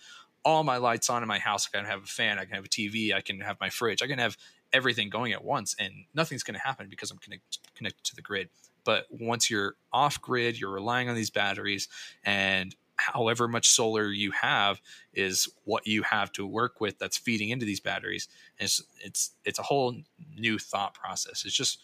[0.45, 1.67] all my lights on in my house.
[1.67, 2.39] I can have a fan.
[2.39, 3.13] I can have a TV.
[3.13, 4.01] I can have my fridge.
[4.01, 4.37] I can have
[4.71, 8.21] everything going at once, and nothing's going to happen because I'm connected connected to the
[8.21, 8.49] grid.
[8.85, 11.89] But once you're off grid, you're relying on these batteries,
[12.23, 14.81] and however much solar you have
[15.13, 18.27] is what you have to work with that's feeding into these batteries.
[18.59, 19.95] And it's it's it's a whole
[20.35, 21.45] new thought process.
[21.45, 21.79] It's just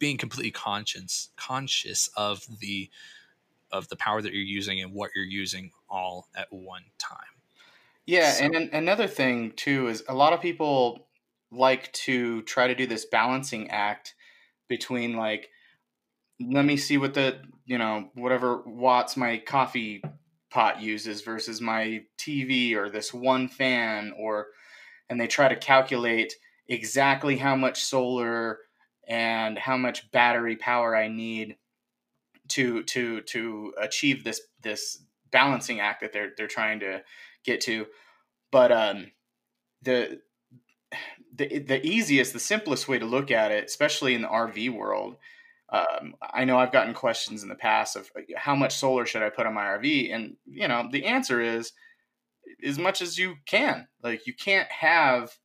[0.00, 2.90] being completely conscious conscious of the
[3.70, 7.18] of the power that you're using and what you're using all at one time.
[8.06, 8.44] Yeah, so.
[8.46, 11.06] and an, another thing too is a lot of people
[11.52, 14.14] like to try to do this balancing act
[14.68, 15.50] between like
[16.40, 20.02] let me see what the you know whatever watts my coffee
[20.50, 24.48] pot uses versus my TV or this one fan or
[25.08, 26.34] and they try to calculate
[26.68, 28.58] exactly how much solar
[29.10, 31.56] and how much battery power I need
[32.48, 37.02] to to to achieve this this balancing act that they're they're trying to
[37.44, 37.86] get to.
[38.50, 39.10] But um,
[39.82, 40.20] the
[41.34, 45.16] the the easiest, the simplest way to look at it, especially in the RV world.
[45.72, 49.30] Um, I know I've gotten questions in the past of how much solar should I
[49.30, 51.72] put on my RV, and you know the answer is
[52.64, 53.88] as much as you can.
[54.02, 55.36] Like you can't have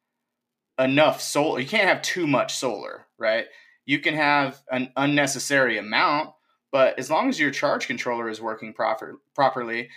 [0.79, 1.59] enough solar.
[1.59, 3.45] You can't have too much solar, right?
[3.85, 6.31] You can have an unnecessary amount,
[6.71, 9.89] but as long as your charge controller is working proper properly,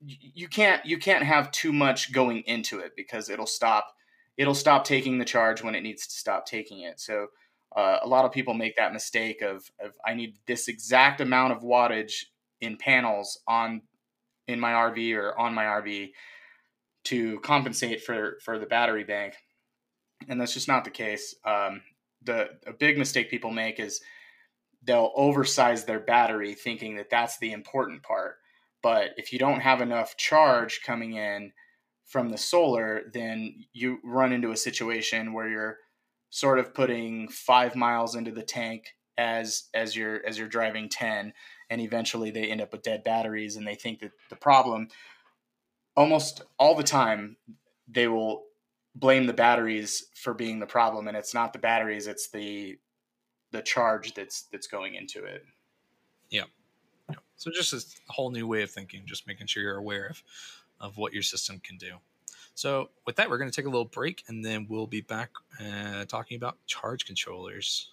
[0.00, 3.92] you can't you can't have too much going into it because it'll stop
[4.36, 7.00] it'll stop taking the charge when it needs to stop taking it.
[7.00, 7.28] So
[7.74, 11.52] uh, a lot of people make that mistake of, of I need this exact amount
[11.52, 12.24] of wattage
[12.60, 13.82] in panels on
[14.48, 16.10] in my RV or on my RV
[17.04, 19.34] to compensate for for the battery bank,
[20.28, 21.34] and that's just not the case.
[21.44, 21.82] Um,
[22.26, 24.00] the a big mistake people make is
[24.82, 28.36] they'll oversize their battery thinking that that's the important part.
[28.82, 31.52] But if you don't have enough charge coming in
[32.04, 35.78] from the solar, then you run into a situation where you're
[36.30, 41.32] sort of putting five miles into the tank as as you're as you're driving 10
[41.70, 44.88] and eventually they end up with dead batteries and they think that the problem
[45.96, 47.36] almost all the time
[47.88, 48.44] they will
[48.96, 52.76] blame the batteries for being the problem and it's not the batteries it's the
[53.52, 55.44] the charge that's that's going into it.
[56.30, 56.44] Yeah,
[57.08, 57.16] yeah.
[57.36, 60.22] so just a whole new way of thinking just making sure you're aware of
[60.80, 61.92] of what your system can do.
[62.54, 65.30] So with that we're going to take a little break and then we'll be back
[65.60, 67.90] uh, talking about charge controllers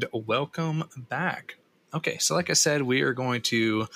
[0.00, 1.56] and welcome back.
[1.92, 3.88] Okay, so like I said, we are going to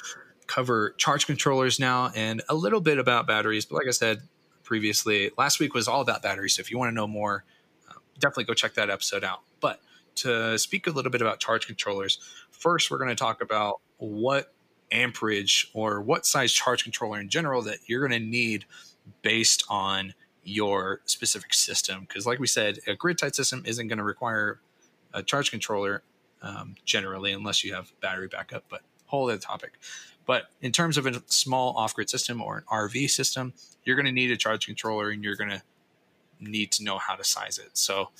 [0.48, 3.64] cover charge controllers now and a little bit about batteries.
[3.64, 4.22] But like I said
[4.64, 6.56] previously, last week was all about batteries.
[6.56, 7.44] So if you want to know more,
[7.88, 9.42] uh, definitely go check that episode out.
[9.60, 9.80] But
[10.16, 12.18] to speak a little bit about charge controllers,
[12.50, 14.52] first we're going to talk about what
[14.92, 18.64] amperage or what size charge controller in general that you're going to need
[19.22, 22.00] based on your specific system.
[22.00, 24.60] Because, like we said, a grid tied system isn't going to require
[25.12, 26.02] a charge controller
[26.42, 29.78] um, generally, unless you have battery backup, but whole other topic.
[30.26, 33.52] But in terms of a small off grid system or an RV system,
[33.84, 35.62] you're going to need a charge controller and you're going to
[36.40, 37.76] need to know how to size it.
[37.76, 38.10] So,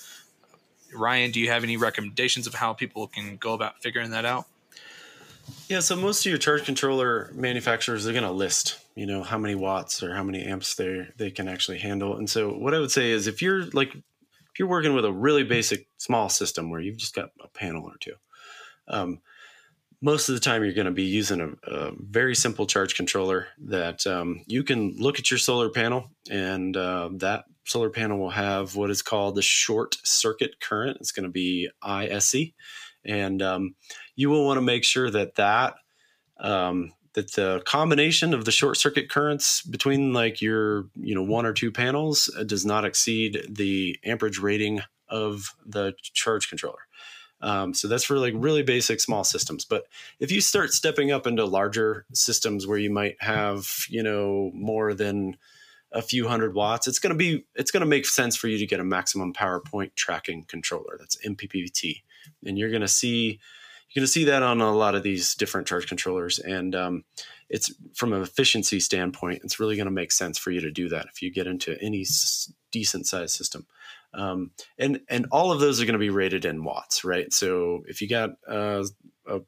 [0.94, 4.46] Ryan, do you have any recommendations of how people can go about figuring that out?
[5.68, 9.38] Yeah, so most of your charge controller manufacturers are going to list, you know, how
[9.38, 12.16] many watts or how many amps they they can actually handle.
[12.16, 15.12] And so what I would say is if you're like if you're working with a
[15.12, 18.14] really basic small system where you've just got a panel or two,
[18.88, 19.20] um,
[20.00, 23.48] most of the time you're going to be using a, a, very simple charge controller
[23.58, 28.30] that um, you can look at your solar panel and uh, that solar panel will
[28.30, 30.98] have what is called the short circuit current.
[31.00, 32.52] It's going to be ISC,
[33.04, 33.74] and um,
[34.16, 35.74] you will want to make sure that that
[36.38, 41.46] um, that the combination of the short circuit currents between like your you know one
[41.46, 46.86] or two panels uh, does not exceed the amperage rating of the charge controller.
[47.40, 49.64] Um, so that's for like really basic small systems.
[49.64, 49.84] But
[50.18, 54.94] if you start stepping up into larger systems where you might have you know more
[54.94, 55.36] than
[55.92, 58.58] a few hundred watts, it's going to be it's going to make sense for you
[58.58, 60.96] to get a maximum power point tracking controller.
[60.98, 62.02] That's MPPT,
[62.44, 63.40] and you're going to see
[63.94, 67.04] going to see that on a lot of these different charge controllers, and um,
[67.48, 70.88] it's from an efficiency standpoint, it's really going to make sense for you to do
[70.88, 73.66] that if you get into any s- decent sized system.
[74.12, 77.32] Um, and and all of those are going to be rated in watts, right?
[77.32, 78.84] So if you got uh,
[79.26, 79.40] a,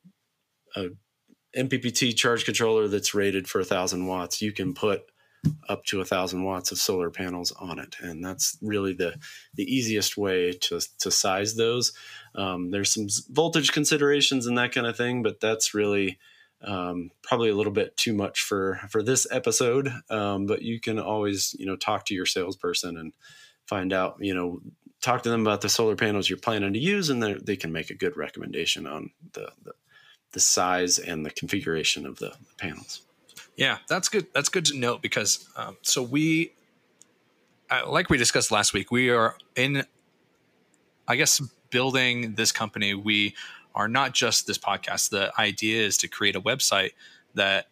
[0.77, 0.89] a
[1.57, 5.03] MPPT charge controller that's rated for a thousand watts, you can put
[5.69, 9.17] up to a thousand watts of solar panels on it, and that's really the
[9.55, 11.93] the easiest way to to size those.
[12.35, 16.19] Um, there's some voltage considerations and that kind of thing, but that's really
[16.63, 19.93] um, probably a little bit too much for for this episode.
[20.11, 23.13] Um, but you can always you know talk to your salesperson and
[23.67, 24.61] find out you know
[25.03, 27.91] talk to them about the solar panels you're planning to use, and they can make
[27.91, 29.73] a good recommendation on the, the
[30.33, 33.06] the size and the configuration of the, the panels.
[33.57, 34.27] Yeah, that's good.
[34.35, 36.53] That's good to note because um, so we,
[37.71, 39.85] uh, like we discussed last week, we are in,
[41.09, 41.41] I guess,
[41.71, 43.35] building this company, we
[43.75, 45.11] are not just this podcast.
[45.11, 46.93] The idea is to create a website
[47.35, 47.67] that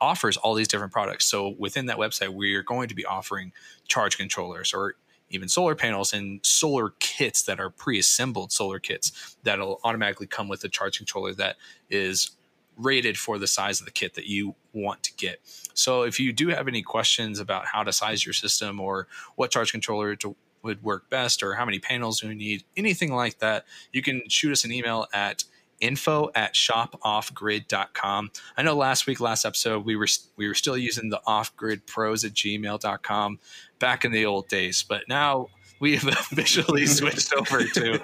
[0.00, 1.26] offers all these different products.
[1.26, 3.52] So within that website, we are going to be offering
[3.88, 4.94] charge controllers or
[5.30, 10.64] even solar panels and solar kits that are pre-assembled solar kits that'll automatically come with
[10.64, 11.56] a charge controller that
[11.90, 12.30] is
[12.78, 15.40] rated for the size of the kit that you want to get.
[15.74, 19.50] So if you do have any questions about how to size your system or what
[19.50, 23.38] charge controller to, would work best or how many panels do we need, anything like
[23.38, 25.44] that, you can shoot us an email at
[25.80, 28.30] info at shopoffgrid.com.
[28.56, 32.24] I know last week, last episode, we were we were still using the offgrid pros
[32.24, 33.38] at gmail.com
[33.78, 35.48] back in the old days, but now
[35.80, 38.00] we have officially switched over to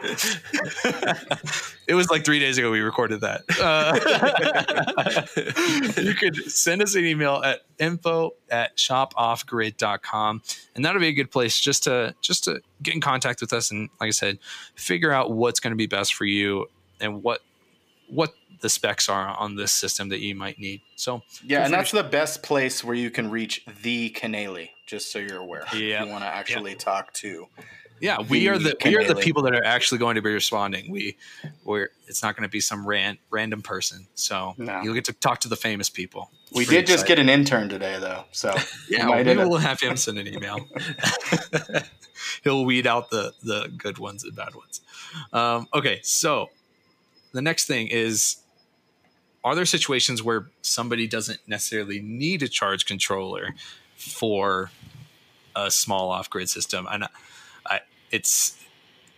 [1.87, 3.95] it was like three days ago we recorded that uh,
[6.01, 10.43] you could send us an email at info at shopoffgrid.com
[10.75, 13.70] and that'll be a good place just to just to get in contact with us
[13.70, 14.39] and like i said
[14.75, 16.66] figure out what's going to be best for you
[17.01, 17.41] and what
[18.09, 20.81] what the specs are on this system that you might need.
[20.97, 24.70] So yeah, and that's the best place where you can reach the Canali.
[24.87, 27.49] Just so you're aware, yeah, if you want to actually talk to.
[28.01, 30.91] Yeah, we are the we are the people that are actually going to be responding.
[30.91, 31.16] We,
[31.64, 34.07] we're it's not going to be some ran, random person.
[34.14, 34.82] So no.
[34.82, 36.30] you'll get to talk to the famous people.
[36.49, 36.87] It's we did exciting.
[36.87, 38.24] just get an intern today, though.
[38.32, 38.55] So
[38.91, 40.68] yeah, we will have him send an email.
[42.45, 44.80] He'll weed out the the good ones and bad ones.
[45.32, 46.51] Um, okay, so
[47.32, 48.39] the next thing is
[49.45, 53.55] are there situations where somebody doesn't necessarily need a charge controller
[54.05, 54.70] for
[55.57, 56.86] a small off-grid system.
[56.90, 57.05] And
[57.66, 57.80] I,
[58.11, 58.59] it's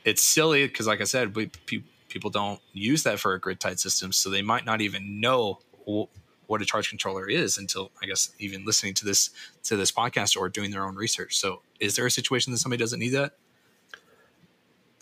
[0.05, 3.59] it's silly because like i said we, pe- people don't use that for a grid
[3.59, 6.07] tied system so they might not even know w-
[6.47, 9.31] what a charge controller is until i guess even listening to this
[9.67, 11.37] to this podcast or doing their own research.
[11.37, 13.33] So is there a situation that somebody doesn't need that?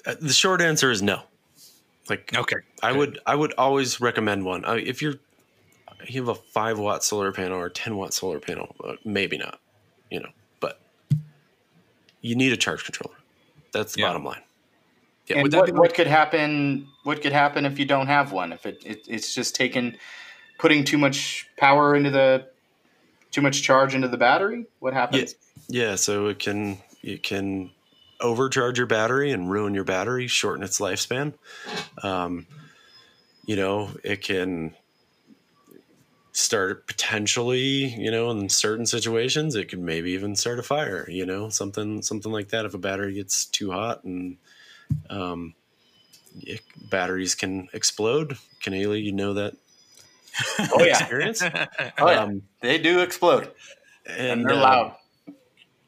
[0.06, 1.22] Uh, the short answer is no.
[2.08, 4.64] Like okay, I would I would always recommend one.
[4.64, 5.14] Uh, if you're
[6.06, 9.58] you have a five watt solar panel or ten watt solar panel, uh, maybe not,
[10.14, 10.80] you know, but
[12.20, 13.16] you need a charge controller.
[13.72, 14.06] That's the yeah.
[14.06, 14.42] bottom line.
[15.26, 16.86] Yeah, and what, what could happen?
[17.02, 18.52] What could happen if you don't have one?
[18.52, 19.96] If it, it it's just taking
[20.58, 22.46] putting too much power into the
[23.32, 24.66] too much charge into the battery.
[24.78, 25.34] What happens?
[25.68, 27.72] Yeah, yeah so it can it can
[28.20, 31.34] overcharge your battery and ruin your battery, shorten its lifespan.
[32.04, 32.46] Um,
[33.44, 34.76] you know, it can
[36.34, 41.24] start potentially, you know, in certain situations, it could maybe even start a fire, you
[41.24, 42.66] know, something, something like that.
[42.66, 44.36] If a battery gets too hot and,
[45.08, 45.54] um,
[46.40, 46.60] it,
[46.90, 48.36] batteries can explode.
[48.62, 49.54] Canali, you know that.
[50.72, 51.42] Oh yeah, experience.
[51.98, 53.52] oh yeah, um, they do explode,
[54.04, 54.96] and, and they're uh, loud.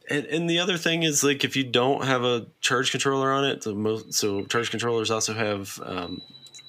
[0.08, 3.44] And, and the other thing is like if you don't have a charge controller on
[3.44, 6.22] it, so, most, so charge controllers also have um,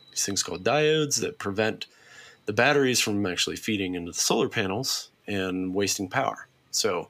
[0.09, 1.85] these things called diodes that prevent
[2.47, 6.47] the batteries from actually feeding into the solar panels and wasting power.
[6.71, 7.09] So,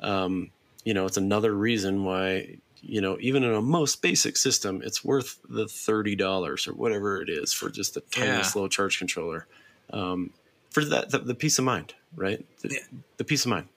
[0.00, 0.50] um,
[0.84, 5.04] you know, it's another reason why you know even in a most basic system, it's
[5.04, 8.42] worth the thirty dollars or whatever it is for just a tiny yeah.
[8.42, 9.46] slow charge controller.
[9.90, 10.30] Um,
[10.70, 12.42] for that, the, the, peace of mind, right?
[12.62, 12.98] The, yeah.
[13.18, 13.68] the peace of mind.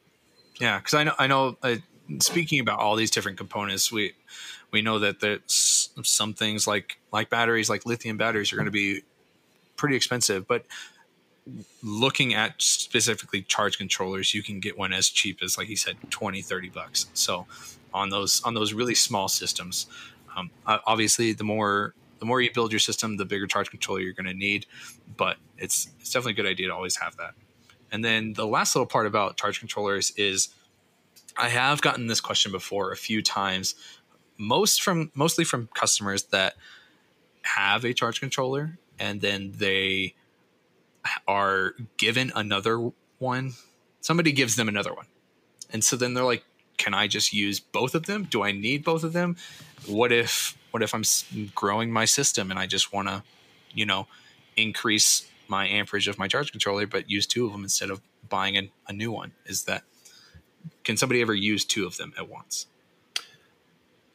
[0.62, 1.58] Yeah, because I know I know.
[1.62, 1.76] Uh,
[2.20, 4.14] speaking about all these different components, we
[4.72, 8.72] we know that there's some things like like batteries, like lithium batteries, are going to
[8.72, 9.02] be
[9.76, 10.48] pretty expensive.
[10.48, 10.66] But
[11.84, 15.98] looking at specifically charge controllers, you can get one as cheap as, like you said,
[16.10, 17.08] 20, 30 bucks.
[17.14, 17.46] So
[17.94, 19.88] on those on those really small systems,
[20.36, 24.14] um, obviously the more the more you build your system, the bigger charge controller you're
[24.14, 24.66] going to need.
[25.18, 27.34] But it's it's definitely a good idea to always have that.
[27.92, 30.50] And then the last little part about charge controllers is
[31.38, 33.76] I have gotten this question before a few times,
[34.38, 36.56] most from mostly from customers that
[37.44, 40.16] have a charge controller and then they
[41.28, 43.54] are given another one.
[44.02, 45.06] Somebody gives them another one.
[45.72, 46.44] And so then they're like,
[46.78, 48.26] can I just use both of them?
[48.26, 49.38] Do I need both of them?
[49.88, 51.04] What if what if I'm
[51.56, 53.24] growing my system and I just want to,
[53.74, 54.08] you know,
[54.58, 58.58] increase my amperage of my charge controller, but use two of them instead of buying
[58.58, 59.32] a, a new one.
[59.46, 59.84] Is that
[60.84, 62.68] can somebody ever use two of them at once?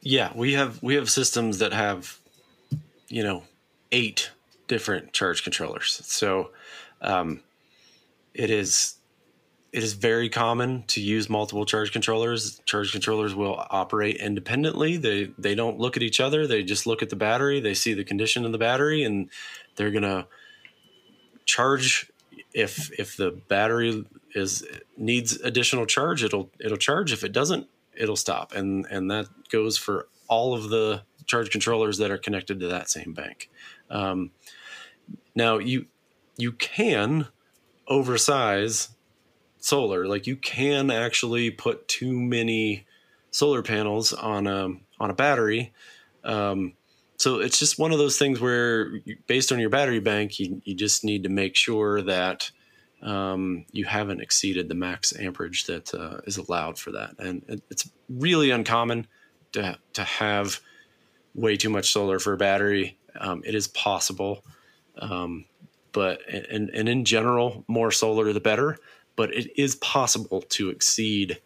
[0.01, 2.19] Yeah, we have we have systems that have,
[3.07, 3.43] you know,
[3.91, 4.31] eight
[4.71, 6.01] different charge controllers.
[6.05, 6.51] So,
[7.01, 7.41] um,
[8.33, 8.95] it is
[9.73, 12.61] it is very common to use multiple charge controllers.
[12.65, 14.95] Charge controllers will operate independently.
[14.95, 16.47] They they don't look at each other.
[16.47, 17.59] They just look at the battery.
[17.59, 19.29] They see the condition of the battery, and
[19.75, 20.25] they're gonna
[21.43, 22.09] charge
[22.53, 24.63] if if the battery is
[24.95, 29.77] needs additional charge it'll it'll charge if it doesn't it'll stop and and that goes
[29.77, 33.49] for all of the charge controllers that are connected to that same bank.
[33.89, 34.31] Um,
[35.35, 35.85] now you
[36.37, 37.27] you can
[37.87, 38.89] oversize
[39.59, 40.07] solar.
[40.07, 42.85] Like you can actually put too many
[43.31, 44.69] solar panels on a
[44.99, 45.73] on a battery.
[46.23, 46.73] Um,
[47.17, 50.73] so it's just one of those things where, based on your battery bank, you, you
[50.73, 52.49] just need to make sure that
[53.03, 57.15] um, you haven't exceeded the max amperage that uh, is allowed for that.
[57.19, 59.07] And it, it's really uncommon
[59.53, 60.59] to to have
[61.35, 62.97] way too much solar for a battery.
[63.19, 64.43] Um, it is possible,
[64.99, 65.45] um,
[65.91, 68.77] but and, and in general, more solar the better.
[69.15, 71.39] But it is possible to exceed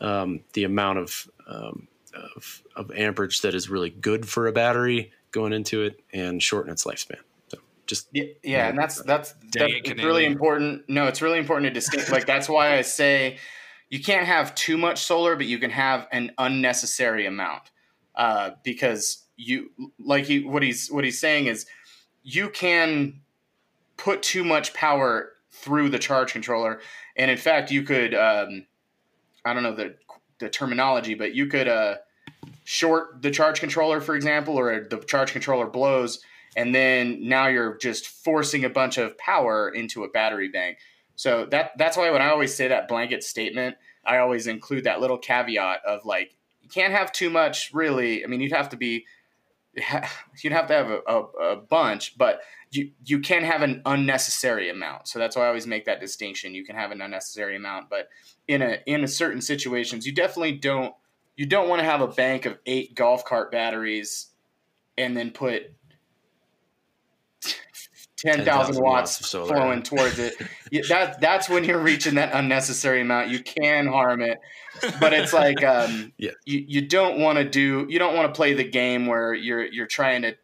[0.00, 5.12] um, the amount of, um, of, of amperage that is really good for a battery
[5.30, 7.18] going into it and shorten its lifespan.
[7.48, 10.88] So just yeah, yeah and that's that's, that's it, really important.
[10.88, 12.10] No, it's really important to distinct.
[12.10, 13.38] like that's why I say
[13.90, 17.62] you can't have too much solar, but you can have an unnecessary amount
[18.14, 21.66] uh, because you like he what he's what he's saying is
[22.34, 23.20] you can
[23.96, 26.80] put too much power through the charge controller,
[27.16, 28.66] and in fact, you could um,
[29.44, 29.96] I don't know the
[30.38, 31.96] the terminology, but you could uh,
[32.64, 36.20] short the charge controller, for example, or the charge controller blows,
[36.56, 40.78] and then now you're just forcing a bunch of power into a battery bank.
[41.16, 45.00] So that that's why when I always say that blanket statement, I always include that
[45.00, 47.72] little caveat of like you can't have too much.
[47.74, 49.04] Really, I mean, you'd have to be
[50.42, 52.40] you'd have to have a, a, a bunch, but
[52.70, 55.08] you you can have an unnecessary amount.
[55.08, 56.54] So that's why I always make that distinction.
[56.54, 58.08] You can have an unnecessary amount, but
[58.48, 60.94] in a in a certain situations, you definitely don't
[61.36, 64.28] you don't want to have a bank of eight golf cart batteries
[64.98, 65.72] and then put
[68.20, 70.34] 10,000 10, watts, flowing towards it.
[70.88, 73.30] that that's when you're reaching that unnecessary amount.
[73.30, 74.38] You can harm it,
[75.00, 76.32] but it's like um, yeah.
[76.44, 79.64] you you don't want to do you don't want to play the game where you're
[79.64, 80.34] you're trying to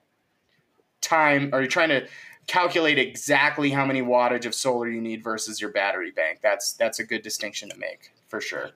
[1.03, 2.07] time or you're trying to
[2.47, 6.41] calculate exactly how many wattage of solar you need versus your battery bank.
[6.43, 8.71] That's that's a good distinction to make for sure.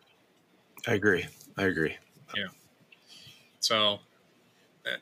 [0.87, 1.27] I agree.
[1.57, 1.97] I agree.
[2.37, 2.49] Yeah.
[3.61, 4.01] So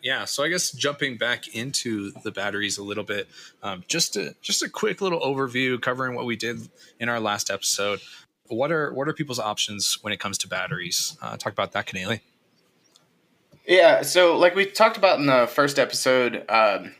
[0.02, 3.28] yeah, so I guess jumping back into the batteries a little bit,
[3.62, 6.68] um, just a just a quick little overview covering what we did
[7.00, 8.00] in our last episode.
[8.46, 11.16] What are what are people's options when it comes to batteries?
[11.20, 12.20] Uh, talk about that, Canely.
[13.66, 16.94] Yeah, so like we talked about in the first episode, um,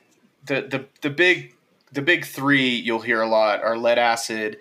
[0.45, 1.55] the the the big
[1.93, 4.59] the big three you'll hear a lot are lead acid,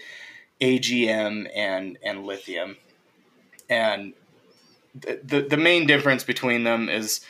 [0.62, 2.78] AGM, and and lithium,
[3.70, 4.14] and
[4.96, 7.22] the the, the main difference between them is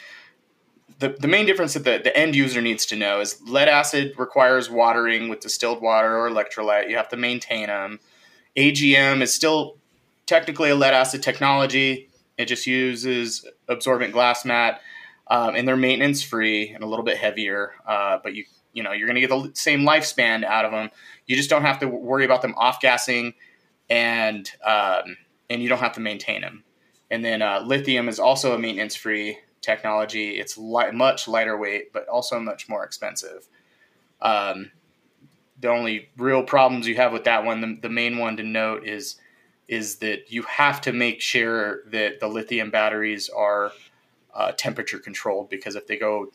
[1.00, 4.14] the, the main difference that the, the end user needs to know is lead acid
[4.18, 6.90] requires watering with distilled water or electrolyte.
[6.90, 8.00] You have to maintain them.
[8.56, 9.78] AGM is still
[10.26, 12.10] technically a lead acid technology.
[12.38, 14.82] It just uses absorbent glass mat,
[15.28, 17.74] um, and they're maintenance free and a little bit heavier.
[17.86, 20.90] Uh, but you you know you're going to get the same lifespan out of them.
[21.26, 23.34] You just don't have to worry about them off gassing,
[23.90, 25.18] and um,
[25.50, 26.64] and you don't have to maintain them.
[27.10, 30.40] And then uh, lithium is also a maintenance free technology.
[30.40, 33.48] It's light, much lighter weight, but also much more expensive.
[34.22, 34.72] Um,
[35.60, 38.86] the only real problems you have with that one, the, the main one to note
[38.86, 39.16] is
[39.68, 43.74] is that you have to make sure that the lithium batteries are
[44.34, 46.32] uh, temperature controlled because if they go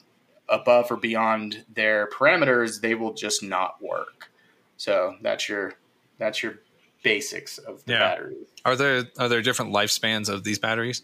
[0.51, 4.31] above or beyond their parameters, they will just not work.
[4.77, 5.75] So that's your
[6.19, 6.59] that's your
[7.03, 7.99] basics of the yeah.
[8.01, 8.47] batteries.
[8.65, 11.03] Are there are there different lifespans of these batteries?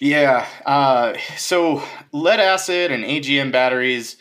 [0.00, 0.46] Yeah.
[0.64, 4.16] Uh, so lead acid and AGM batteries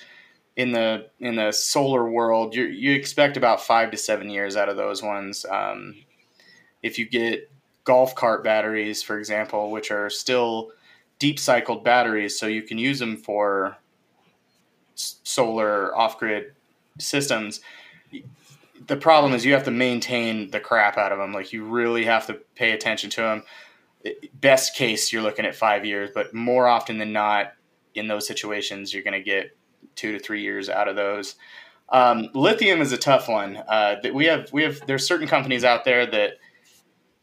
[0.57, 4.67] in the in the solar world, you you expect about five to seven years out
[4.67, 5.45] of those ones.
[5.49, 5.95] Um,
[6.83, 7.49] if you get
[7.85, 10.71] golf cart batteries, for example, which are still
[11.17, 13.77] deep cycled batteries, so you can use them for
[14.95, 16.51] solar off grid
[16.97, 17.61] systems.
[18.85, 21.31] The problem is you have to maintain the crap out of them.
[21.31, 23.43] Like you really have to pay attention to them
[24.33, 27.53] best case you're looking at five years, but more often than not,
[27.95, 29.57] in those situations, you're going to get
[29.95, 31.35] two to three years out of those.
[31.89, 33.57] Um, lithium is a tough one.
[33.57, 36.33] Uh, that we have we have there's certain companies out there that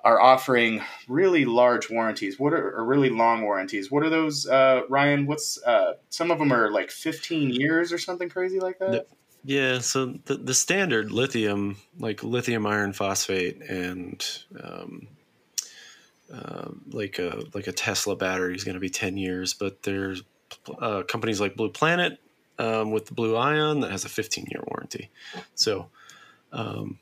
[0.01, 2.39] are offering really large warranties.
[2.39, 3.91] What are or really long warranties?
[3.91, 5.27] What are those, uh, Ryan?
[5.27, 9.07] What's uh, some of them are like 15 years or something crazy like that.
[9.45, 14.25] Yeah, so the, the standard lithium, like lithium iron phosphate and
[14.61, 15.07] um,
[16.33, 20.23] um, like a like a Tesla battery is going to be 10 years, but there's
[20.81, 22.19] uh, companies like Blue Planet
[22.59, 25.11] um, with the Blue Ion that has a 15 year warranty.
[25.55, 25.89] So,
[26.53, 26.99] um,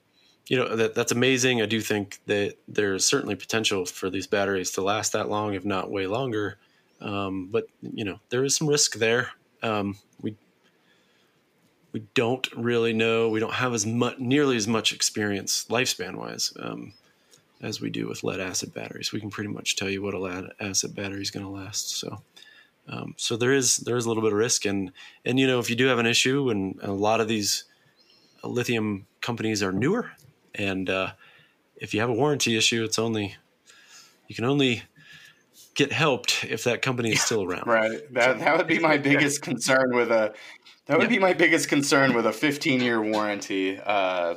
[0.49, 1.63] you know that that's amazing.
[1.63, 5.65] I do think that there's certainly potential for these batteries to last that long, if
[5.65, 6.59] not way longer.
[7.01, 9.31] Um, but you know, there is some risk there.
[9.63, 10.37] Um, we
[11.93, 13.31] we don't really know.
[13.31, 16.93] We don't have as much, nearly as much experience lifespan wise um,
[17.61, 19.13] as we do with lead acid batteries.
[19.13, 21.97] We can pretty much tell you what a lead acid battery is going to last.
[21.97, 22.23] So,
[22.89, 24.93] um, so there is there is a little bit of risk, and
[25.25, 27.65] and you know if you do have an issue, and a lot of these
[28.43, 30.13] lithium companies are newer,
[30.55, 31.13] and uh,
[31.77, 33.37] if you have a warranty issue, it's only
[34.29, 34.83] you can only
[35.75, 37.67] get helped if that company is still around.
[37.67, 38.01] Right.
[38.13, 40.35] That that would be my biggest concern with a
[40.87, 43.79] that would be my biggest concern with a 15 year warranty.
[43.79, 44.37] Uh,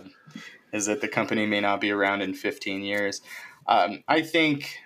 [0.74, 3.22] is that the company may not be around in 15 years.
[3.68, 4.80] Um, I think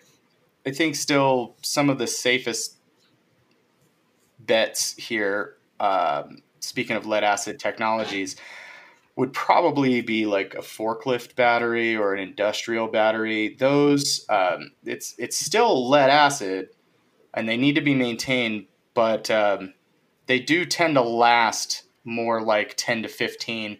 [0.65, 2.77] I think still some of the safest
[4.39, 5.55] bets here.
[5.79, 8.35] Um, speaking of lead acid technologies,
[9.15, 13.55] would probably be like a forklift battery or an industrial battery.
[13.59, 16.69] Those um, it's it's still lead acid,
[17.33, 19.73] and they need to be maintained, but um,
[20.27, 23.77] they do tend to last more like ten to fifteen.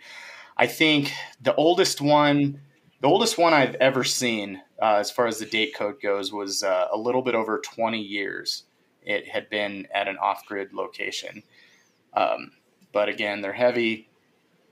[0.57, 2.61] I think the oldest one,
[3.01, 6.63] the oldest one I've ever seen, uh, as far as the date code goes, was
[6.63, 8.63] uh, a little bit over twenty years.
[9.03, 11.43] It had been at an off-grid location,
[12.13, 12.51] um,
[12.91, 14.09] but again, they're heavy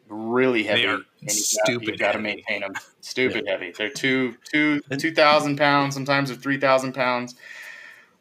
[0.09, 0.81] really heavy.
[0.81, 1.87] They are and stupid.
[1.87, 2.73] You got to maintain them.
[3.01, 3.71] Stupid heavy.
[3.71, 5.93] They're two two two thousand pounds.
[5.93, 7.35] Sometimes they're three thousand pounds.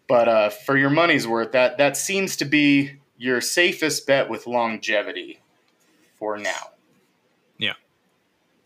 [0.06, 4.46] But uh, for your money's worth, that that seems to be your safest bet with
[4.46, 5.40] longevity
[6.18, 6.72] for now.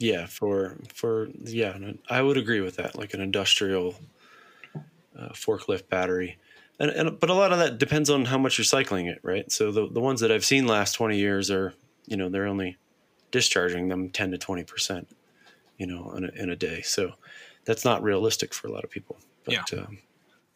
[0.02, 0.12] Yeah.
[0.12, 1.76] Yeah, for for yeah,
[2.10, 2.96] I would agree with that.
[2.96, 3.94] Like an industrial
[5.18, 6.38] uh, forklift battery.
[6.80, 9.50] And, and but a lot of that depends on how much you're cycling it, right?
[9.52, 11.74] So the the ones that I've seen last 20 years are,
[12.06, 12.76] you know, they're only
[13.30, 15.08] discharging them 10 to 20 percent
[15.78, 17.12] you know in a, in a, day so
[17.64, 19.78] that's not realistic for a lot of people but, yeah.
[19.78, 19.98] Um,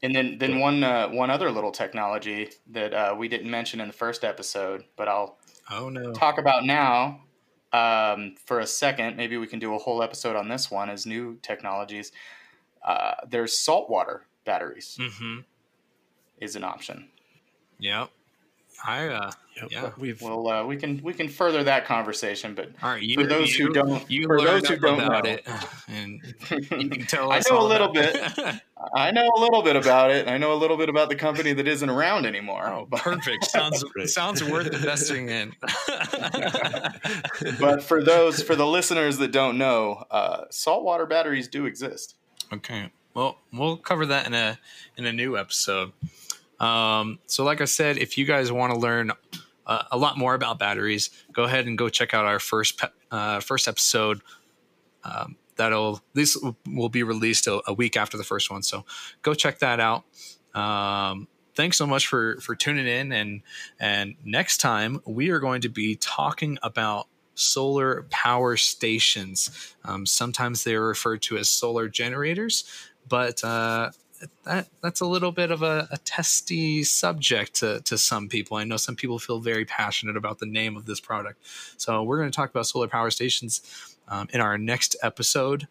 [0.03, 3.81] and then then but, one uh, one other little technology that uh, we didn't mention
[3.81, 5.39] in the first episode but i'll
[5.71, 7.23] oh no talk about now
[7.73, 11.07] um, for a second maybe we can do a whole episode on this one as
[11.07, 12.12] new technologies.
[12.85, 15.41] Uh, there's saltwater batteries mm-hmm.
[16.41, 17.09] is an option.
[17.79, 18.11] Yep
[18.85, 19.68] I uh, yep.
[19.70, 23.14] yeah, we've well uh, we can we can further that conversation, but all right, you,
[23.14, 25.47] for those you, who don't, you for those who don't about know, it,
[25.89, 26.20] and
[26.51, 28.16] you can tell I know a little bit.
[28.95, 30.29] I know a little bit about it.
[30.29, 32.66] I know a little bit about the company that isn't around anymore.
[32.68, 33.45] Oh, perfect!
[33.51, 35.55] Sounds sounds worth investing in.
[37.59, 42.16] but for those for the listeners that don't know, uh, saltwater batteries do exist.
[42.53, 44.59] Okay, well, we'll cover that in a
[44.97, 45.93] in a new episode.
[46.61, 49.13] Um, so, like I said, if you guys want to learn
[49.67, 52.89] uh, a lot more about batteries, go ahead and go check out our first pe-
[53.11, 54.21] uh, first episode.
[55.05, 56.37] Um, that'll this
[56.67, 58.85] will be released a, a, week after the first one, so
[59.23, 60.05] go check that out.
[60.55, 63.43] Um, thanks so much for for tuning in, and
[63.79, 69.75] and next time we are going to be talking about solar power stations.
[69.85, 72.65] Um, sometimes they are referred to as solar generators,
[73.09, 73.91] but uh,
[74.45, 78.57] that that's a little bit of a, a, testy subject to, to some people.
[78.57, 81.41] I know some people feel very passionate about the name of this product.
[81.77, 85.67] So we're going to talk about solar power stations um, in our next episode.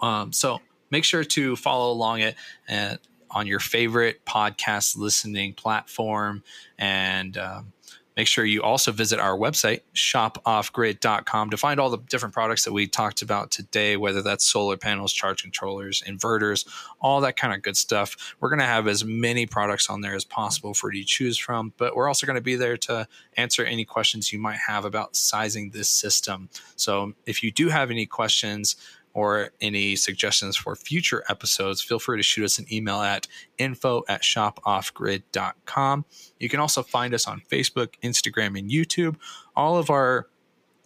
[0.00, 0.60] Um, so
[0.90, 2.34] make sure to follow along it
[2.68, 6.42] at, on your favorite podcast listening platform
[6.78, 7.72] and um,
[8.16, 12.72] Make sure you also visit our website, shopoffgrid.com, to find all the different products that
[12.72, 16.66] we talked about today, whether that's solar panels, charge controllers, inverters,
[17.00, 18.34] all that kind of good stuff.
[18.40, 21.38] We're going to have as many products on there as possible for you to choose
[21.38, 23.06] from, but we're also going to be there to
[23.36, 26.48] answer any questions you might have about sizing this system.
[26.76, 28.76] So if you do have any questions,
[29.12, 33.26] or any suggestions for future episodes, feel free to shoot us an email at
[33.58, 36.04] info at shopoffgrid.com.
[36.38, 39.16] You can also find us on Facebook, Instagram, and YouTube.
[39.56, 40.28] All of our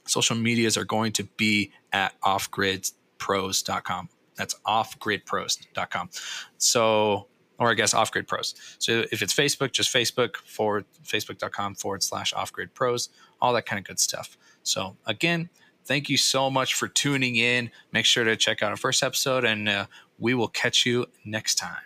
[0.06, 4.08] social medias are going to be at offgridpros.com.
[4.36, 6.10] That's offgridpros.com.
[6.58, 8.54] So, or I guess offgrid pros.
[8.78, 13.10] So if it's Facebook, just Facebook forward, facebook.com forward slash offgrid pros,
[13.40, 14.36] all that kind of good stuff.
[14.62, 15.50] So again,
[15.85, 17.70] Thank you so much for tuning in.
[17.93, 19.87] Make sure to check out our first episode, and uh,
[20.18, 21.82] we will catch you next time.